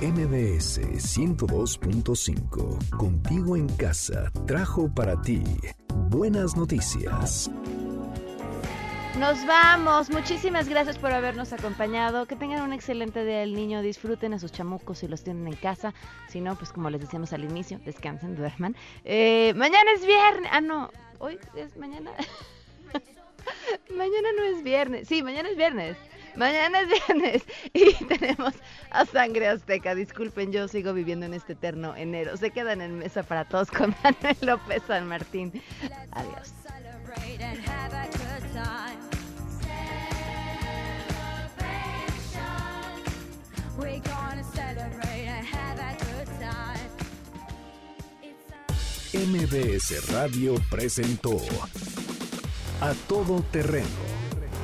[0.00, 2.96] MBS 102.5.
[2.96, 5.42] Contigo en casa trajo para ti
[6.08, 7.50] buenas noticias.
[9.18, 10.08] Nos vamos.
[10.10, 12.26] Muchísimas gracias por habernos acompañado.
[12.26, 13.82] Que tengan un excelente día del niño.
[13.82, 15.92] Disfruten a sus chamucos si los tienen en casa.
[16.28, 18.76] Si no, pues como les decíamos al inicio, descansen, duerman.
[19.04, 20.48] Eh, mañana es viernes.
[20.54, 20.92] Ah, no.
[21.18, 22.12] Hoy es mañana.
[23.90, 25.08] mañana no es viernes.
[25.08, 25.96] Sí, mañana es viernes.
[26.38, 28.54] Mañana es viernes y tenemos
[28.90, 29.94] a Sangre Azteca.
[29.94, 32.36] Disculpen, yo sigo viviendo en este eterno enero.
[32.36, 35.52] Se quedan en mesa para todos con Manuel López San Martín.
[36.12, 36.54] Adiós.
[49.14, 51.36] MBS Radio presentó
[52.80, 54.17] A Todo Terreno